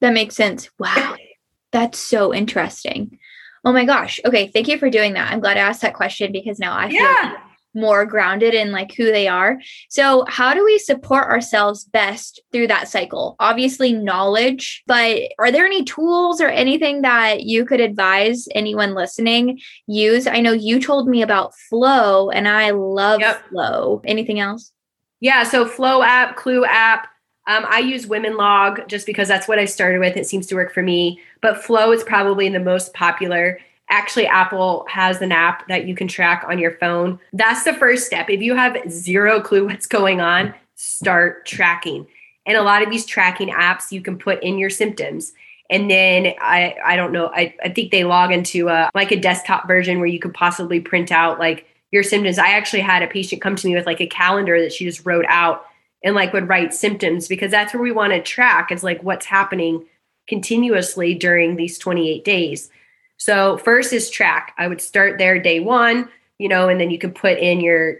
that 0.00 0.12
makes 0.12 0.34
sense 0.34 0.68
wow 0.78 1.14
that's 1.72 1.98
so 1.98 2.34
interesting 2.34 3.18
oh 3.64 3.72
my 3.72 3.84
gosh 3.84 4.20
okay 4.24 4.48
thank 4.48 4.68
you 4.68 4.78
for 4.78 4.90
doing 4.90 5.14
that 5.14 5.30
i'm 5.32 5.40
glad 5.40 5.56
i 5.56 5.60
asked 5.60 5.82
that 5.82 5.94
question 5.94 6.32
because 6.32 6.58
now 6.58 6.76
i 6.76 6.88
feel 6.88 7.38
more 7.74 8.04
grounded 8.04 8.54
in 8.54 8.72
like 8.72 8.94
who 8.94 9.06
they 9.06 9.28
are. 9.28 9.60
So, 9.88 10.24
how 10.28 10.54
do 10.54 10.64
we 10.64 10.78
support 10.78 11.28
ourselves 11.28 11.84
best 11.84 12.40
through 12.52 12.68
that 12.68 12.88
cycle? 12.88 13.36
Obviously, 13.38 13.92
knowledge, 13.92 14.82
but 14.86 15.22
are 15.38 15.50
there 15.50 15.66
any 15.66 15.84
tools 15.84 16.40
or 16.40 16.48
anything 16.48 17.02
that 17.02 17.42
you 17.42 17.64
could 17.64 17.80
advise 17.80 18.46
anyone 18.54 18.94
listening 18.94 19.60
use? 19.86 20.26
I 20.26 20.40
know 20.40 20.52
you 20.52 20.80
told 20.80 21.08
me 21.08 21.22
about 21.22 21.54
Flow 21.68 22.30
and 22.30 22.48
I 22.48 22.70
love 22.70 23.20
yep. 23.20 23.48
Flow. 23.48 24.02
Anything 24.04 24.40
else? 24.40 24.72
Yeah, 25.20 25.44
so 25.44 25.66
Flow 25.66 26.02
app, 26.02 26.36
Clue 26.36 26.64
app, 26.64 27.08
um, 27.46 27.64
I 27.68 27.80
use 27.80 28.06
Women 28.06 28.36
Log 28.36 28.88
just 28.88 29.04
because 29.04 29.26
that's 29.26 29.48
what 29.48 29.58
I 29.58 29.64
started 29.64 29.98
with. 29.98 30.16
It 30.16 30.26
seems 30.26 30.46
to 30.48 30.54
work 30.54 30.72
for 30.72 30.82
me. 30.82 31.20
But 31.40 31.62
Flow 31.62 31.92
is 31.92 32.04
probably 32.04 32.48
the 32.48 32.60
most 32.60 32.94
popular. 32.94 33.58
Actually 33.90 34.26
apple 34.26 34.86
has 34.88 35.20
an 35.20 35.32
app 35.32 35.66
that 35.68 35.86
you 35.86 35.94
can 35.94 36.08
track 36.08 36.44
on 36.48 36.58
your 36.58 36.76
phone. 36.78 37.18
That's 37.32 37.64
the 37.64 37.74
first 37.74 38.06
step. 38.06 38.30
If 38.30 38.40
you 38.40 38.54
have 38.54 38.76
zero 38.90 39.40
clue 39.40 39.66
what's 39.66 39.86
going 39.86 40.20
on 40.20 40.54
start 40.76 41.46
tracking. 41.46 42.06
And 42.46 42.56
a 42.56 42.62
lot 42.62 42.82
of 42.82 42.90
these 42.90 43.06
tracking 43.06 43.48
apps 43.48 43.92
you 43.92 44.00
can 44.00 44.18
put 44.18 44.42
in 44.42 44.58
your 44.58 44.70
symptoms. 44.70 45.32
And 45.70 45.90
then 45.90 46.34
i 46.40 46.74
i 46.84 46.96
don't 46.96 47.12
know 47.12 47.30
i, 47.32 47.54
I 47.64 47.70
think 47.70 47.92
they 47.92 48.04
log 48.04 48.30
into 48.30 48.68
a 48.68 48.90
like 48.94 49.10
a 49.10 49.18
desktop 49.18 49.66
version 49.66 49.98
where 49.98 50.08
you 50.08 50.18
could 50.18 50.34
possibly 50.34 50.80
print 50.80 51.10
out 51.10 51.38
like 51.38 51.66
your 51.92 52.02
symptoms. 52.02 52.38
I 52.38 52.48
actually 52.48 52.80
had 52.80 53.02
a 53.02 53.06
patient 53.06 53.42
come 53.42 53.54
to 53.54 53.66
me 53.66 53.74
with 53.74 53.86
like 53.86 54.00
a 54.00 54.06
calendar 54.06 54.60
that 54.60 54.72
she 54.72 54.84
just 54.84 55.06
wrote 55.06 55.26
out 55.28 55.66
and 56.04 56.14
like 56.14 56.32
would 56.32 56.48
write 56.48 56.74
symptoms 56.74 57.28
because 57.28 57.50
that's 57.50 57.72
where 57.72 57.82
we 57.82 57.92
want 57.92 58.12
to 58.12 58.20
track 58.20 58.72
is 58.72 58.82
like 58.82 59.02
what's 59.02 59.26
happening 59.26 59.84
continuously 60.28 61.14
during 61.14 61.56
these 61.56 61.78
28 61.78 62.24
days. 62.24 62.70
So 63.16 63.56
first 63.58 63.92
is 63.92 64.10
track. 64.10 64.54
I 64.58 64.68
would 64.68 64.80
start 64.80 65.18
there 65.18 65.40
day 65.40 65.60
one, 65.60 66.08
you 66.38 66.48
know, 66.48 66.68
and 66.68 66.80
then 66.80 66.90
you 66.90 66.98
can 66.98 67.12
put 67.12 67.38
in 67.38 67.60
your 67.60 67.98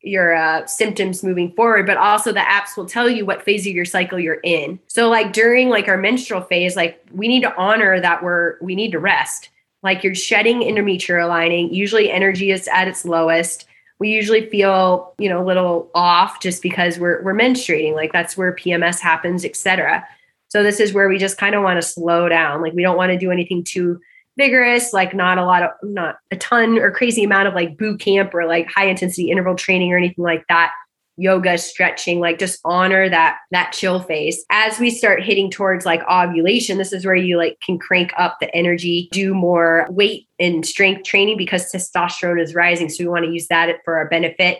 your 0.00 0.34
uh, 0.34 0.64
symptoms 0.64 1.24
moving 1.24 1.52
forward 1.52 1.84
but 1.84 1.96
also 1.96 2.32
the 2.32 2.38
apps 2.38 2.76
will 2.76 2.86
tell 2.86 3.10
you 3.10 3.26
what 3.26 3.42
phase 3.42 3.66
of 3.66 3.74
your 3.74 3.84
cycle 3.84 4.18
you're 4.18 4.40
in. 4.44 4.78
So 4.86 5.08
like 5.08 5.32
during 5.32 5.68
like 5.68 5.88
our 5.88 5.96
menstrual 5.96 6.40
phase 6.42 6.76
like 6.76 7.04
we 7.12 7.28
need 7.28 7.42
to 7.42 7.54
honor 7.56 8.00
that 8.00 8.22
we're 8.22 8.58
we 8.60 8.74
need 8.74 8.92
to 8.92 9.00
rest. 9.00 9.50
Like 9.82 10.02
you're 10.04 10.14
shedding 10.14 10.60
endometrial 10.60 11.28
lining. 11.28 11.72
Usually 11.72 12.10
energy 12.10 12.50
is 12.50 12.68
at 12.68 12.88
its 12.88 13.04
lowest 13.04 13.66
we 13.98 14.10
usually 14.10 14.48
feel 14.48 15.14
you 15.18 15.28
know 15.28 15.42
a 15.42 15.46
little 15.46 15.90
off 15.94 16.40
just 16.40 16.62
because 16.62 16.98
we're 16.98 17.22
we're 17.22 17.34
menstruating 17.34 17.94
like 17.94 18.12
that's 18.12 18.36
where 18.36 18.54
pms 18.54 19.00
happens 19.00 19.44
etc 19.44 20.06
so 20.48 20.62
this 20.62 20.80
is 20.80 20.92
where 20.92 21.08
we 21.08 21.18
just 21.18 21.38
kind 21.38 21.54
of 21.54 21.62
want 21.62 21.80
to 21.80 21.86
slow 21.86 22.28
down 22.28 22.62
like 22.62 22.72
we 22.72 22.82
don't 22.82 22.96
want 22.96 23.10
to 23.10 23.18
do 23.18 23.30
anything 23.30 23.62
too 23.62 24.00
vigorous, 24.38 24.92
like 24.92 25.14
not 25.14 25.36
a 25.36 25.44
lot 25.44 25.62
of, 25.64 25.70
not 25.82 26.18
a 26.30 26.36
ton 26.36 26.78
or 26.78 26.92
crazy 26.92 27.24
amount 27.24 27.48
of 27.48 27.54
like 27.54 27.76
boot 27.76 28.00
camp 28.00 28.32
or 28.32 28.46
like 28.46 28.68
high 28.68 28.86
intensity 28.86 29.30
interval 29.30 29.56
training 29.56 29.92
or 29.92 29.98
anything 29.98 30.24
like 30.24 30.46
that 30.48 30.70
yoga 31.18 31.58
stretching 31.58 32.20
like 32.20 32.38
just 32.38 32.60
honor 32.64 33.08
that 33.08 33.38
that 33.50 33.72
chill 33.72 34.00
phase 34.00 34.44
as 34.50 34.78
we 34.78 34.88
start 34.88 35.22
hitting 35.22 35.50
towards 35.50 35.84
like 35.84 36.00
ovulation 36.08 36.78
this 36.78 36.92
is 36.92 37.04
where 37.04 37.14
you 37.14 37.36
like 37.36 37.58
can 37.60 37.78
crank 37.78 38.12
up 38.16 38.36
the 38.40 38.54
energy 38.54 39.08
do 39.10 39.34
more 39.34 39.86
weight 39.90 40.28
and 40.38 40.64
strength 40.64 41.04
training 41.04 41.36
because 41.36 41.70
testosterone 41.72 42.40
is 42.40 42.54
rising 42.54 42.88
so 42.88 43.02
we 43.02 43.08
want 43.08 43.24
to 43.24 43.32
use 43.32 43.48
that 43.48 43.68
for 43.84 43.96
our 43.96 44.08
benefit 44.08 44.58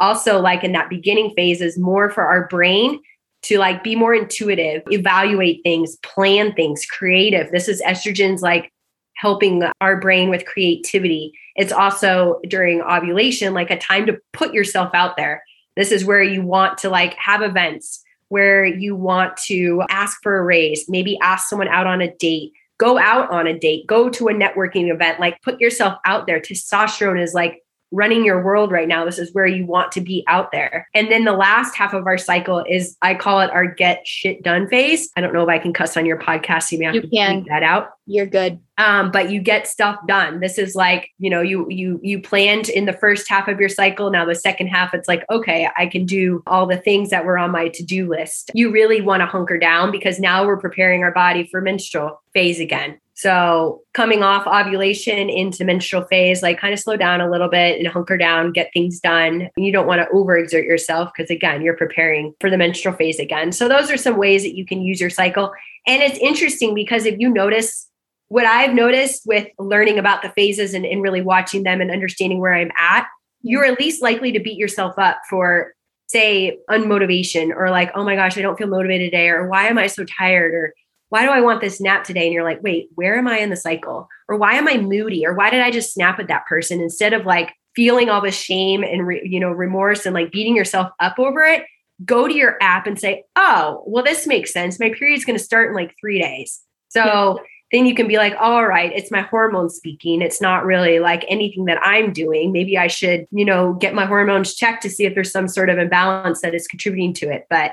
also 0.00 0.40
like 0.40 0.64
in 0.64 0.72
that 0.72 0.90
beginning 0.90 1.32
phase 1.36 1.60
is 1.60 1.78
more 1.78 2.10
for 2.10 2.24
our 2.24 2.48
brain 2.48 3.00
to 3.42 3.58
like 3.58 3.84
be 3.84 3.94
more 3.94 4.12
intuitive 4.12 4.82
evaluate 4.90 5.60
things 5.62 5.96
plan 6.02 6.52
things 6.54 6.84
creative 6.86 7.50
this 7.52 7.68
is 7.68 7.80
estrogen's 7.82 8.42
like 8.42 8.72
helping 9.20 9.62
our 9.80 10.00
brain 10.00 10.30
with 10.30 10.46
creativity. 10.46 11.32
It's 11.54 11.72
also 11.72 12.40
during 12.48 12.80
ovulation, 12.80 13.52
like 13.52 13.70
a 13.70 13.78
time 13.78 14.06
to 14.06 14.18
put 14.32 14.54
yourself 14.54 14.90
out 14.94 15.16
there. 15.16 15.42
This 15.80 15.92
is 15.92 16.04
where 16.04 16.22
you 16.22 16.42
want 16.42 16.76
to 16.78 16.90
like 16.90 17.14
have 17.14 17.40
events 17.40 18.04
where 18.28 18.66
you 18.66 18.94
want 18.94 19.34
to 19.46 19.82
ask 19.88 20.22
for 20.22 20.38
a 20.38 20.44
raise, 20.44 20.86
maybe 20.90 21.18
ask 21.22 21.48
someone 21.48 21.68
out 21.68 21.86
on 21.86 22.02
a 22.02 22.14
date, 22.16 22.52
go 22.76 22.98
out 22.98 23.30
on 23.30 23.46
a 23.46 23.58
date, 23.58 23.86
go 23.86 24.10
to 24.10 24.28
a 24.28 24.34
networking 24.34 24.92
event, 24.92 25.18
like 25.18 25.40
put 25.40 25.58
yourself 25.58 25.94
out 26.04 26.26
there. 26.26 26.38
Testosterone 26.38 27.18
is 27.18 27.32
like 27.32 27.62
running 27.92 28.24
your 28.24 28.42
world 28.42 28.70
right 28.70 28.88
now. 28.88 29.04
This 29.04 29.18
is 29.18 29.32
where 29.32 29.46
you 29.46 29.66
want 29.66 29.92
to 29.92 30.00
be 30.00 30.24
out 30.26 30.52
there. 30.52 30.88
And 30.94 31.10
then 31.10 31.24
the 31.24 31.32
last 31.32 31.74
half 31.74 31.92
of 31.92 32.06
our 32.06 32.18
cycle 32.18 32.64
is 32.68 32.96
I 33.02 33.14
call 33.14 33.40
it 33.40 33.50
our 33.50 33.66
get 33.66 34.06
shit 34.06 34.42
done 34.42 34.68
phase. 34.68 35.10
I 35.16 35.20
don't 35.20 35.32
know 35.32 35.42
if 35.42 35.48
I 35.48 35.58
can 35.58 35.72
cuss 35.72 35.96
on 35.96 36.06
your 36.06 36.18
podcast. 36.18 36.70
You 36.70 36.78
may 36.78 36.84
have 36.86 36.94
you 36.94 37.02
to 37.02 37.08
can. 37.08 37.44
that 37.48 37.62
out. 37.62 37.90
You're 38.06 38.26
good. 38.26 38.58
Um, 38.78 39.10
but 39.10 39.30
you 39.30 39.40
get 39.40 39.68
stuff 39.68 39.98
done. 40.08 40.40
This 40.40 40.58
is 40.58 40.74
like, 40.74 41.10
you 41.18 41.30
know, 41.30 41.42
you 41.42 41.66
you 41.68 42.00
you 42.02 42.20
planned 42.20 42.68
in 42.68 42.86
the 42.86 42.92
first 42.92 43.28
half 43.28 43.46
of 43.46 43.60
your 43.60 43.68
cycle. 43.68 44.10
Now 44.10 44.24
the 44.24 44.34
second 44.34 44.68
half, 44.68 44.94
it's 44.94 45.06
like, 45.06 45.24
okay, 45.30 45.68
I 45.76 45.86
can 45.86 46.06
do 46.06 46.42
all 46.46 46.66
the 46.66 46.78
things 46.78 47.10
that 47.10 47.24
were 47.24 47.38
on 47.38 47.50
my 47.52 47.68
to-do 47.68 48.08
list. 48.08 48.50
You 48.54 48.72
really 48.72 49.00
want 49.00 49.20
to 49.20 49.26
hunker 49.26 49.58
down 49.58 49.92
because 49.92 50.18
now 50.18 50.46
we're 50.46 50.56
preparing 50.56 51.02
our 51.02 51.12
body 51.12 51.46
for 51.50 51.60
menstrual 51.60 52.20
phase 52.32 52.58
again. 52.58 52.98
So 53.20 53.82
coming 53.92 54.22
off 54.22 54.46
ovulation 54.46 55.28
into 55.28 55.62
menstrual 55.62 56.04
phase, 56.06 56.42
like 56.42 56.58
kind 56.58 56.72
of 56.72 56.80
slow 56.80 56.96
down 56.96 57.20
a 57.20 57.30
little 57.30 57.50
bit 57.50 57.78
and 57.78 57.86
hunker 57.86 58.16
down, 58.16 58.50
get 58.50 58.70
things 58.72 58.98
done. 58.98 59.50
You 59.58 59.70
don't 59.72 59.86
want 59.86 60.00
to 60.00 60.08
overexert 60.14 60.64
yourself 60.64 61.10
because 61.14 61.30
again, 61.30 61.60
you're 61.60 61.76
preparing 61.76 62.32
for 62.40 62.48
the 62.48 62.56
menstrual 62.56 62.94
phase 62.94 63.18
again. 63.18 63.52
So 63.52 63.68
those 63.68 63.90
are 63.90 63.98
some 63.98 64.16
ways 64.16 64.42
that 64.42 64.56
you 64.56 64.64
can 64.64 64.80
use 64.80 65.02
your 65.02 65.10
cycle. 65.10 65.52
And 65.86 66.02
it's 66.02 66.16
interesting 66.16 66.74
because 66.74 67.04
if 67.04 67.18
you 67.18 67.28
notice 67.28 67.90
what 68.28 68.46
I've 68.46 68.72
noticed 68.72 69.26
with 69.26 69.48
learning 69.58 69.98
about 69.98 70.22
the 70.22 70.30
phases 70.30 70.72
and, 70.72 70.86
and 70.86 71.02
really 71.02 71.20
watching 71.20 71.62
them 71.62 71.82
and 71.82 71.90
understanding 71.90 72.40
where 72.40 72.54
I'm 72.54 72.72
at, 72.78 73.06
you're 73.42 73.66
at 73.66 73.78
least 73.78 74.02
likely 74.02 74.32
to 74.32 74.40
beat 74.40 74.56
yourself 74.56 74.94
up 74.98 75.18
for 75.28 75.74
say 76.06 76.58
unmotivation 76.70 77.54
or 77.54 77.70
like, 77.70 77.92
oh 77.94 78.02
my 78.02 78.16
gosh, 78.16 78.38
I 78.38 78.40
don't 78.40 78.56
feel 78.56 78.66
motivated 78.66 79.10
today, 79.10 79.28
or 79.28 79.46
why 79.46 79.66
am 79.66 79.78
I 79.78 79.88
so 79.88 80.04
tired? 80.04 80.54
Or 80.54 80.74
why 81.10 81.24
do 81.24 81.30
I 81.30 81.40
want 81.40 81.60
this 81.60 81.80
nap 81.80 82.04
today? 82.04 82.24
And 82.24 82.32
you're 82.32 82.44
like, 82.44 82.62
wait, 82.62 82.88
where 82.94 83.18
am 83.18 83.28
I 83.28 83.38
in 83.38 83.50
the 83.50 83.56
cycle? 83.56 84.08
Or 84.28 84.36
why 84.36 84.54
am 84.54 84.68
I 84.68 84.78
moody? 84.78 85.26
Or 85.26 85.34
why 85.34 85.50
did 85.50 85.60
I 85.60 85.70
just 85.70 85.92
snap 85.92 86.18
at 86.18 86.28
that 86.28 86.46
person 86.46 86.80
instead 86.80 87.12
of 87.12 87.26
like 87.26 87.52
feeling 87.76 88.08
all 88.08 88.20
the 88.20 88.30
shame 88.30 88.82
and 88.82 89.06
re, 89.06 89.20
you 89.24 89.38
know 89.38 89.50
remorse 89.50 90.06
and 90.06 90.14
like 90.14 90.32
beating 90.32 90.56
yourself 90.56 90.90
up 91.00 91.18
over 91.18 91.42
it? 91.42 91.64
Go 92.04 92.26
to 92.26 92.34
your 92.34 92.56
app 92.62 92.86
and 92.86 92.98
say, 92.98 93.24
oh, 93.36 93.82
well, 93.86 94.04
this 94.04 94.26
makes 94.26 94.52
sense. 94.52 94.80
My 94.80 94.90
period's 94.90 95.24
going 95.24 95.36
to 95.38 95.44
start 95.44 95.68
in 95.68 95.74
like 95.74 95.94
three 96.00 96.20
days. 96.20 96.60
So 96.88 97.02
yeah. 97.02 97.42
then 97.72 97.86
you 97.86 97.94
can 97.94 98.06
be 98.06 98.16
like, 98.16 98.34
all 98.40 98.64
right, 98.64 98.92
it's 98.94 99.10
my 99.10 99.22
hormones 99.22 99.74
speaking. 99.74 100.22
It's 100.22 100.40
not 100.40 100.64
really 100.64 101.00
like 101.00 101.24
anything 101.28 101.64
that 101.66 101.80
I'm 101.82 102.12
doing. 102.12 102.52
Maybe 102.52 102.78
I 102.78 102.86
should, 102.86 103.26
you 103.32 103.44
know, 103.44 103.74
get 103.74 103.94
my 103.94 104.06
hormones 104.06 104.54
checked 104.54 104.82
to 104.84 104.90
see 104.90 105.04
if 105.04 105.14
there's 105.14 105.32
some 105.32 105.48
sort 105.48 105.70
of 105.70 105.78
imbalance 105.78 106.40
that 106.40 106.54
is 106.54 106.68
contributing 106.68 107.12
to 107.14 107.30
it. 107.30 107.46
But 107.50 107.72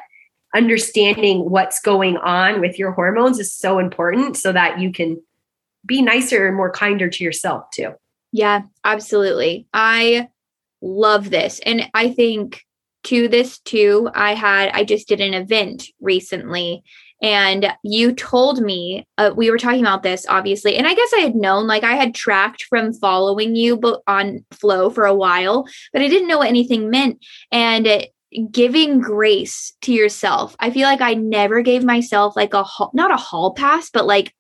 understanding 0.55 1.49
what's 1.49 1.79
going 1.79 2.17
on 2.17 2.62
with 2.62 2.79
your 2.79 2.91
hormones 2.91 3.39
is 3.39 3.53
so 3.53 3.79
important 3.79 4.38
so 4.38 4.51
that 4.51 4.79
you 4.79 4.91
can 4.91 5.21
be 5.86 6.01
nicer 6.01 6.47
and 6.47 6.55
more 6.55 6.71
kinder 6.71 7.10
to 7.10 7.23
yourself 7.23 7.65
too. 7.73 7.93
Yeah, 8.31 8.63
absolutely. 8.83 9.67
I 9.73 10.29
love 10.81 11.29
this. 11.29 11.60
And 11.65 11.89
I 11.93 12.10
think 12.10 12.62
to 13.05 13.27
this 13.27 13.60
too, 13.60 14.10
I 14.13 14.33
had, 14.33 14.71
I 14.73 14.83
just 14.83 15.07
did 15.07 15.21
an 15.21 15.33
event 15.33 15.86
recently 16.01 16.83
and 17.21 17.73
you 17.83 18.13
told 18.13 18.62
me 18.62 19.07
uh, 19.17 19.31
we 19.36 19.49
were 19.49 19.57
talking 19.57 19.81
about 19.81 20.03
this 20.03 20.25
obviously 20.29 20.75
and 20.75 20.88
i 20.88 20.93
guess 20.93 21.12
i 21.15 21.19
had 21.19 21.36
known 21.36 21.67
like 21.67 21.83
i 21.83 21.95
had 21.95 22.13
tracked 22.13 22.63
from 22.63 22.93
following 22.93 23.55
you 23.55 23.75
but 23.75 24.01
on 24.07 24.45
flow 24.51 24.89
for 24.89 25.05
a 25.05 25.15
while 25.15 25.67
but 25.93 26.01
i 26.01 26.07
didn't 26.07 26.27
know 26.27 26.38
what 26.38 26.47
anything 26.47 26.89
meant 26.89 27.23
and 27.51 27.88
it, 27.88 28.12
giving 28.51 28.99
grace 28.99 29.73
to 29.81 29.93
yourself. 29.93 30.55
I 30.59 30.69
feel 30.69 30.83
like 30.83 31.01
I 31.01 31.13
never 31.13 31.61
gave 31.61 31.83
myself 31.83 32.35
like 32.35 32.53
a 32.53 32.65
not 32.93 33.11
a 33.11 33.17
hall 33.17 33.53
pass, 33.53 33.89
but 33.89 34.05
like 34.05 34.33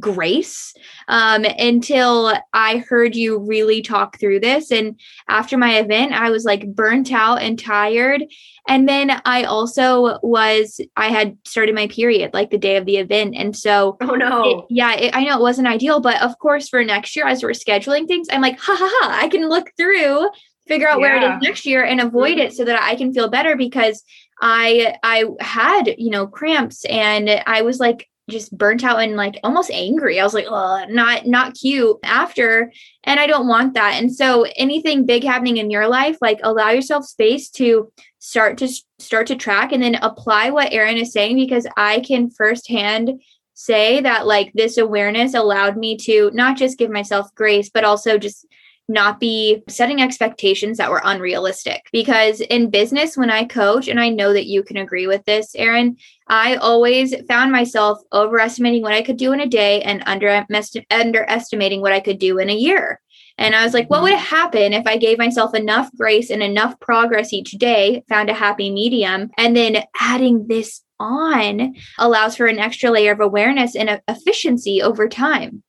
grace 0.00 0.74
um, 1.08 1.44
until 1.44 2.32
I 2.52 2.78
heard 2.78 3.14
you 3.14 3.38
really 3.38 3.82
talk 3.82 4.18
through 4.18 4.40
this. 4.40 4.72
And 4.72 4.98
after 5.28 5.56
my 5.56 5.78
event, 5.78 6.12
I 6.12 6.30
was 6.30 6.44
like 6.44 6.74
burnt 6.74 7.12
out 7.12 7.42
and 7.42 7.58
tired. 7.58 8.24
And 8.66 8.88
then 8.88 9.20
I 9.24 9.44
also 9.44 10.18
was, 10.22 10.80
I 10.96 11.08
had 11.08 11.36
started 11.44 11.74
my 11.74 11.86
period 11.86 12.32
like 12.34 12.50
the 12.50 12.58
day 12.58 12.76
of 12.76 12.86
the 12.86 12.96
event. 12.96 13.34
And 13.36 13.56
so, 13.56 13.96
oh 14.00 14.14
no. 14.14 14.42
It, 14.44 14.64
yeah, 14.70 14.94
it, 14.94 15.14
I 15.14 15.24
know 15.24 15.38
it 15.38 15.42
wasn't 15.42 15.68
ideal, 15.68 16.00
but 16.00 16.20
of 16.22 16.38
course, 16.38 16.68
for 16.68 16.82
next 16.82 17.14
year, 17.14 17.26
as 17.26 17.42
we're 17.42 17.50
scheduling 17.50 18.08
things, 18.08 18.26
I'm 18.30 18.40
like, 18.40 18.58
ha 18.58 18.74
ha 18.76 18.90
ha, 18.90 19.18
I 19.22 19.28
can 19.28 19.48
look 19.48 19.70
through 19.76 20.28
figure 20.66 20.88
out 20.88 21.00
yeah. 21.00 21.02
where 21.02 21.16
it 21.16 21.22
is 21.22 21.42
next 21.42 21.66
year 21.66 21.84
and 21.84 22.00
avoid 22.00 22.38
it 22.38 22.52
so 22.52 22.64
that 22.64 22.82
I 22.82 22.94
can 22.94 23.12
feel 23.12 23.28
better 23.28 23.56
because 23.56 24.02
I 24.40 24.96
I 25.02 25.24
had, 25.40 25.94
you 25.98 26.10
know, 26.10 26.26
cramps 26.26 26.84
and 26.86 27.30
I 27.46 27.62
was 27.62 27.78
like 27.78 28.08
just 28.30 28.56
burnt 28.56 28.82
out 28.82 29.00
and 29.00 29.16
like 29.16 29.38
almost 29.44 29.70
angry. 29.70 30.18
I 30.18 30.24
was 30.24 30.34
like, 30.34 30.46
oh, 30.48 30.84
not 30.88 31.26
not 31.26 31.54
cute 31.54 31.98
after. 32.02 32.72
And 33.04 33.20
I 33.20 33.26
don't 33.26 33.48
want 33.48 33.74
that. 33.74 34.00
And 34.00 34.14
so 34.14 34.46
anything 34.56 35.06
big 35.06 35.24
happening 35.24 35.58
in 35.58 35.70
your 35.70 35.88
life, 35.88 36.16
like 36.20 36.40
allow 36.42 36.70
yourself 36.70 37.04
space 37.04 37.50
to 37.50 37.92
start 38.18 38.56
to 38.58 38.68
start 38.98 39.26
to 39.26 39.36
track 39.36 39.72
and 39.72 39.82
then 39.82 39.96
apply 39.96 40.50
what 40.50 40.72
Erin 40.72 40.96
is 40.96 41.12
saying 41.12 41.36
because 41.36 41.66
I 41.76 42.00
can 42.00 42.30
firsthand 42.30 43.20
say 43.52 44.00
that 44.00 44.26
like 44.26 44.52
this 44.54 44.78
awareness 44.78 45.34
allowed 45.34 45.76
me 45.76 45.96
to 45.96 46.30
not 46.32 46.56
just 46.56 46.78
give 46.78 46.90
myself 46.90 47.32
grace, 47.34 47.68
but 47.68 47.84
also 47.84 48.18
just 48.18 48.46
not 48.88 49.20
be 49.20 49.62
setting 49.68 50.02
expectations 50.02 50.78
that 50.78 50.90
were 50.90 51.00
unrealistic. 51.04 51.82
Because 51.92 52.40
in 52.40 52.70
business, 52.70 53.16
when 53.16 53.30
I 53.30 53.44
coach, 53.44 53.88
and 53.88 53.98
I 53.98 54.08
know 54.08 54.32
that 54.32 54.46
you 54.46 54.62
can 54.62 54.76
agree 54.76 55.06
with 55.06 55.24
this, 55.24 55.54
Erin, 55.54 55.96
I 56.28 56.56
always 56.56 57.14
found 57.26 57.52
myself 57.52 57.98
overestimating 58.12 58.82
what 58.82 58.92
I 58.92 59.02
could 59.02 59.16
do 59.16 59.32
in 59.32 59.40
a 59.40 59.46
day 59.46 59.82
and 59.82 60.02
under, 60.06 60.44
underestimating 60.90 61.80
what 61.80 61.92
I 61.92 62.00
could 62.00 62.18
do 62.18 62.38
in 62.38 62.50
a 62.50 62.54
year. 62.54 63.00
And 63.36 63.54
I 63.54 63.64
was 63.64 63.74
like, 63.74 63.90
what 63.90 64.02
would 64.02 64.12
mm-hmm. 64.12 64.36
happen 64.36 64.72
if 64.72 64.86
I 64.86 64.96
gave 64.96 65.18
myself 65.18 65.54
enough 65.54 65.90
grace 65.96 66.30
and 66.30 66.42
enough 66.42 66.78
progress 66.80 67.32
each 67.32 67.52
day, 67.52 68.04
found 68.08 68.30
a 68.30 68.34
happy 68.34 68.70
medium, 68.70 69.30
and 69.36 69.56
then 69.56 69.84
adding 70.00 70.46
this 70.46 70.82
on 71.00 71.74
allows 71.98 72.36
for 72.36 72.46
an 72.46 72.58
extra 72.58 72.90
layer 72.90 73.12
of 73.12 73.20
awareness 73.20 73.74
and 73.74 74.00
efficiency 74.06 74.80
over 74.80 75.08
time? 75.08 75.62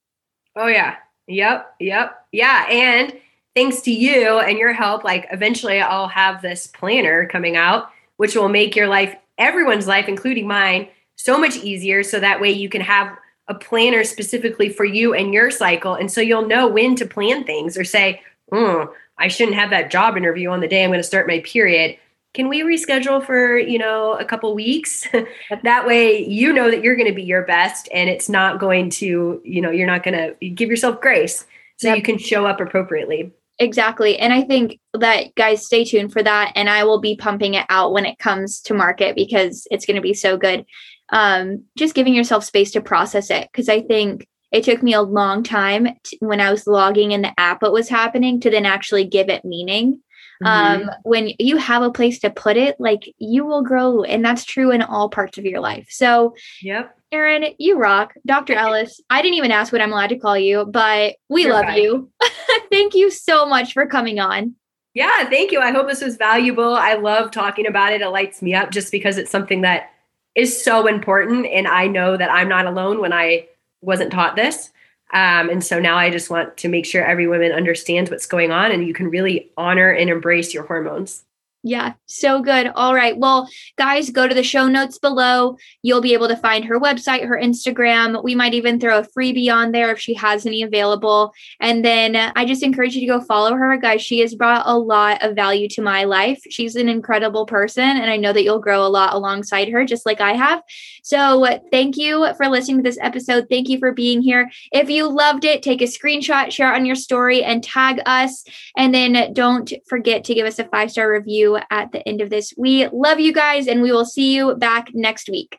Oh, 0.55 0.67
yeah. 0.67 0.95
Yep. 1.27 1.75
Yep. 1.79 2.25
Yeah. 2.31 2.65
And 2.69 3.13
thanks 3.55 3.81
to 3.81 3.91
you 3.91 4.39
and 4.39 4.57
your 4.57 4.73
help, 4.73 5.03
like 5.03 5.27
eventually 5.31 5.79
I'll 5.81 6.07
have 6.07 6.41
this 6.41 6.67
planner 6.67 7.25
coming 7.27 7.55
out, 7.55 7.89
which 8.17 8.35
will 8.35 8.49
make 8.49 8.75
your 8.75 8.87
life, 8.87 9.15
everyone's 9.37 9.87
life, 9.87 10.07
including 10.07 10.47
mine, 10.47 10.87
so 11.15 11.37
much 11.37 11.57
easier. 11.57 12.03
So 12.03 12.19
that 12.19 12.41
way 12.41 12.51
you 12.51 12.69
can 12.69 12.81
have 12.81 13.15
a 13.47 13.55
planner 13.55 14.03
specifically 14.03 14.69
for 14.69 14.85
you 14.85 15.13
and 15.13 15.33
your 15.33 15.51
cycle. 15.51 15.95
And 15.95 16.11
so 16.11 16.21
you'll 16.21 16.47
know 16.47 16.67
when 16.67 16.95
to 16.95 17.05
plan 17.05 17.43
things 17.43 17.77
or 17.77 17.83
say, 17.83 18.21
oh, 18.51 18.93
I 19.17 19.27
shouldn't 19.27 19.57
have 19.57 19.69
that 19.69 19.91
job 19.91 20.17
interview 20.17 20.49
on 20.49 20.59
the 20.59 20.67
day 20.67 20.83
I'm 20.83 20.89
going 20.89 20.99
to 20.99 21.03
start 21.03 21.27
my 21.27 21.39
period 21.39 21.97
can 22.35 22.49
we 22.49 22.61
reschedule 22.61 23.25
for 23.25 23.57
you 23.57 23.79
know 23.79 24.13
a 24.13 24.25
couple 24.25 24.53
weeks? 24.53 25.07
That 25.63 25.87
way 25.87 26.23
you 26.25 26.53
know 26.53 26.69
that 26.69 26.83
you're 26.83 26.95
going 26.95 27.07
to 27.07 27.15
be 27.15 27.23
your 27.23 27.43
best 27.43 27.87
and 27.93 28.09
it's 28.09 28.29
not 28.29 28.59
going 28.59 28.89
to 28.91 29.41
you 29.43 29.61
know 29.61 29.71
you're 29.71 29.87
not 29.87 30.03
going 30.03 30.17
to 30.17 30.49
give 30.49 30.69
yourself 30.69 31.01
grace 31.01 31.45
so 31.77 31.87
yep. 31.87 31.97
you 31.97 32.03
can 32.03 32.17
show 32.17 32.45
up 32.45 32.59
appropriately. 32.59 33.31
Exactly 33.57 34.19
and 34.19 34.33
i 34.33 34.41
think 34.41 34.79
that 34.93 35.33
guys 35.35 35.65
stay 35.65 35.85
tuned 35.85 36.11
for 36.11 36.21
that 36.21 36.51
and 36.55 36.69
i 36.69 36.83
will 36.83 36.99
be 36.99 37.15
pumping 37.15 37.53
it 37.53 37.65
out 37.69 37.93
when 37.93 38.05
it 38.05 38.19
comes 38.19 38.59
to 38.61 38.73
market 38.73 39.15
because 39.15 39.65
it's 39.71 39.85
going 39.85 39.95
to 39.95 40.01
be 40.01 40.13
so 40.13 40.37
good. 40.37 40.65
Um, 41.09 41.63
just 41.77 41.95
giving 41.95 42.15
yourself 42.15 42.43
space 42.43 42.71
to 42.71 42.81
process 42.81 43.29
it 43.29 43.47
because 43.51 43.69
i 43.69 43.81
think 43.81 44.27
it 44.51 44.63
took 44.63 44.83
me 44.83 44.93
a 44.93 45.01
long 45.01 45.43
time 45.43 45.87
to, 46.03 46.17
when 46.19 46.41
i 46.41 46.51
was 46.51 46.67
logging 46.67 47.11
in 47.11 47.21
the 47.21 47.39
app 47.39 47.61
what 47.61 47.71
was 47.71 47.87
happening 47.87 48.41
to 48.41 48.49
then 48.49 48.65
actually 48.65 49.05
give 49.05 49.29
it 49.29 49.45
meaning 49.45 50.01
Mm-hmm. 50.43 50.89
Um, 50.89 50.91
when 51.03 51.31
you 51.39 51.57
have 51.57 51.81
a 51.81 51.91
place 51.91 52.19
to 52.19 52.29
put 52.29 52.57
it, 52.57 52.75
like 52.79 53.13
you 53.17 53.45
will 53.45 53.61
grow, 53.63 54.03
and 54.03 54.23
that's 54.23 54.43
true 54.43 54.71
in 54.71 54.81
all 54.81 55.09
parts 55.09 55.37
of 55.37 55.45
your 55.45 55.59
life. 55.59 55.87
So, 55.89 56.35
yep. 56.61 56.97
Erin, 57.11 57.45
you 57.57 57.77
rock. 57.77 58.13
Dr. 58.25 58.53
Ellis, 58.57 58.99
I 59.09 59.21
didn't 59.21 59.37
even 59.37 59.51
ask 59.51 59.71
what 59.71 59.81
I'm 59.81 59.93
allowed 59.93 60.07
to 60.07 60.19
call 60.19 60.37
you, 60.37 60.65
but 60.65 61.15
we 61.29 61.43
You're 61.43 61.53
love 61.53 61.65
fine. 61.65 61.81
you. 61.81 62.11
thank 62.71 62.93
you 62.93 63.09
so 63.09 63.45
much 63.45 63.73
for 63.73 63.85
coming 63.87 64.19
on. 64.19 64.55
Yeah, 64.93 65.29
thank 65.29 65.51
you. 65.51 65.59
I 65.59 65.71
hope 65.71 65.87
this 65.89 66.01
was 66.01 66.15
valuable. 66.15 66.73
I 66.73 66.93
love 66.93 67.31
talking 67.31 67.67
about 67.67 67.91
it. 67.91 68.01
It 68.01 68.09
lights 68.09 68.41
me 68.41 68.53
up 68.53 68.71
just 68.71 68.91
because 68.91 69.17
it's 69.17 69.31
something 69.31 69.61
that 69.61 69.91
is 70.35 70.63
so 70.63 70.87
important. 70.87 71.45
And 71.47 71.67
I 71.67 71.87
know 71.87 72.15
that 72.15 72.31
I'm 72.31 72.47
not 72.47 72.65
alone 72.65 73.01
when 73.01 73.11
I 73.11 73.47
wasn't 73.81 74.11
taught 74.11 74.35
this. 74.37 74.71
Um, 75.13 75.49
and 75.49 75.63
so 75.63 75.79
now 75.79 75.97
I 75.97 76.09
just 76.09 76.29
want 76.29 76.57
to 76.57 76.67
make 76.67 76.85
sure 76.85 77.03
every 77.03 77.27
woman 77.27 77.51
understands 77.51 78.11
what's 78.11 78.25
going 78.25 78.51
on 78.51 78.71
and 78.71 78.85
you 78.85 78.93
can 78.93 79.09
really 79.09 79.51
honor 79.55 79.89
and 79.91 80.09
embrace 80.09 80.53
your 80.53 80.65
hormones. 80.65 81.23
Yeah, 81.67 81.93
so 82.05 82.43
good. 82.43 82.67
All 82.75 82.93
right. 82.93 83.17
Well, 83.17 83.49
guys, 83.75 84.11
go 84.11 84.27
to 84.27 84.35
the 84.35 84.43
show 84.43 84.67
notes 84.67 84.99
below. 84.99 85.57
You'll 85.81 85.99
be 85.99 86.13
able 86.13 86.27
to 86.27 86.37
find 86.37 86.63
her 86.63 86.79
website, 86.79 87.27
her 87.27 87.41
Instagram. 87.41 88.23
We 88.23 88.35
might 88.35 88.53
even 88.53 88.79
throw 88.79 88.99
a 88.99 89.01
freebie 89.01 89.51
on 89.51 89.71
there 89.71 89.91
if 89.91 89.99
she 89.99 90.13
has 90.13 90.45
any 90.45 90.61
available. 90.61 91.33
And 91.59 91.83
then 91.83 92.15
I 92.35 92.45
just 92.45 92.61
encourage 92.61 92.93
you 92.93 93.01
to 93.01 93.07
go 93.07 93.19
follow 93.19 93.55
her, 93.55 93.77
guys. 93.77 94.03
She 94.03 94.19
has 94.19 94.35
brought 94.35 94.67
a 94.67 94.77
lot 94.77 95.23
of 95.23 95.33
value 95.35 95.67
to 95.69 95.81
my 95.81 96.03
life. 96.03 96.39
She's 96.51 96.75
an 96.75 96.87
incredible 96.87 97.47
person, 97.47 97.83
and 97.83 98.11
I 98.11 98.17
know 98.17 98.31
that 98.31 98.43
you'll 98.43 98.59
grow 98.59 98.85
a 98.85 98.87
lot 98.87 99.15
alongside 99.15 99.69
her, 99.69 99.85
just 99.85 100.05
like 100.05 100.21
I 100.21 100.33
have. 100.33 100.61
So, 101.05 101.45
thank 101.69 101.97
you 101.97 102.33
for 102.33 102.47
listening 102.47 102.77
to 102.77 102.83
this 102.83 102.97
episode. 102.99 103.45
Thank 103.47 103.69
you 103.69 103.77
for 103.77 103.91
being 103.91 104.23
here. 104.23 104.49
If 104.71 104.89
you 104.89 105.07
loved 105.07 105.45
it, 105.45 105.61
take 105.61 105.83
a 105.83 105.85
screenshot, 105.85 106.49
share 106.49 106.73
it 106.73 106.75
on 106.75 106.87
your 106.87 106.95
story, 106.95 107.43
and 107.43 107.63
tag 107.63 108.01
us. 108.07 108.43
And 108.75 108.91
then 108.91 109.31
don't 109.31 109.71
forget 109.85 110.23
to 110.23 110.33
give 110.33 110.47
us 110.47 110.57
a 110.57 110.63
five 110.63 110.89
star 110.89 111.11
review 111.11 111.59
at 111.69 111.91
the 111.91 112.05
end 112.09 112.21
of 112.21 112.31
this. 112.31 112.55
We 112.57 112.87
love 112.87 113.19
you 113.19 113.33
guys, 113.33 113.67
and 113.67 113.83
we 113.83 113.91
will 113.91 114.03
see 114.03 114.33
you 114.33 114.55
back 114.55 114.87
next 114.95 115.29
week. 115.29 115.53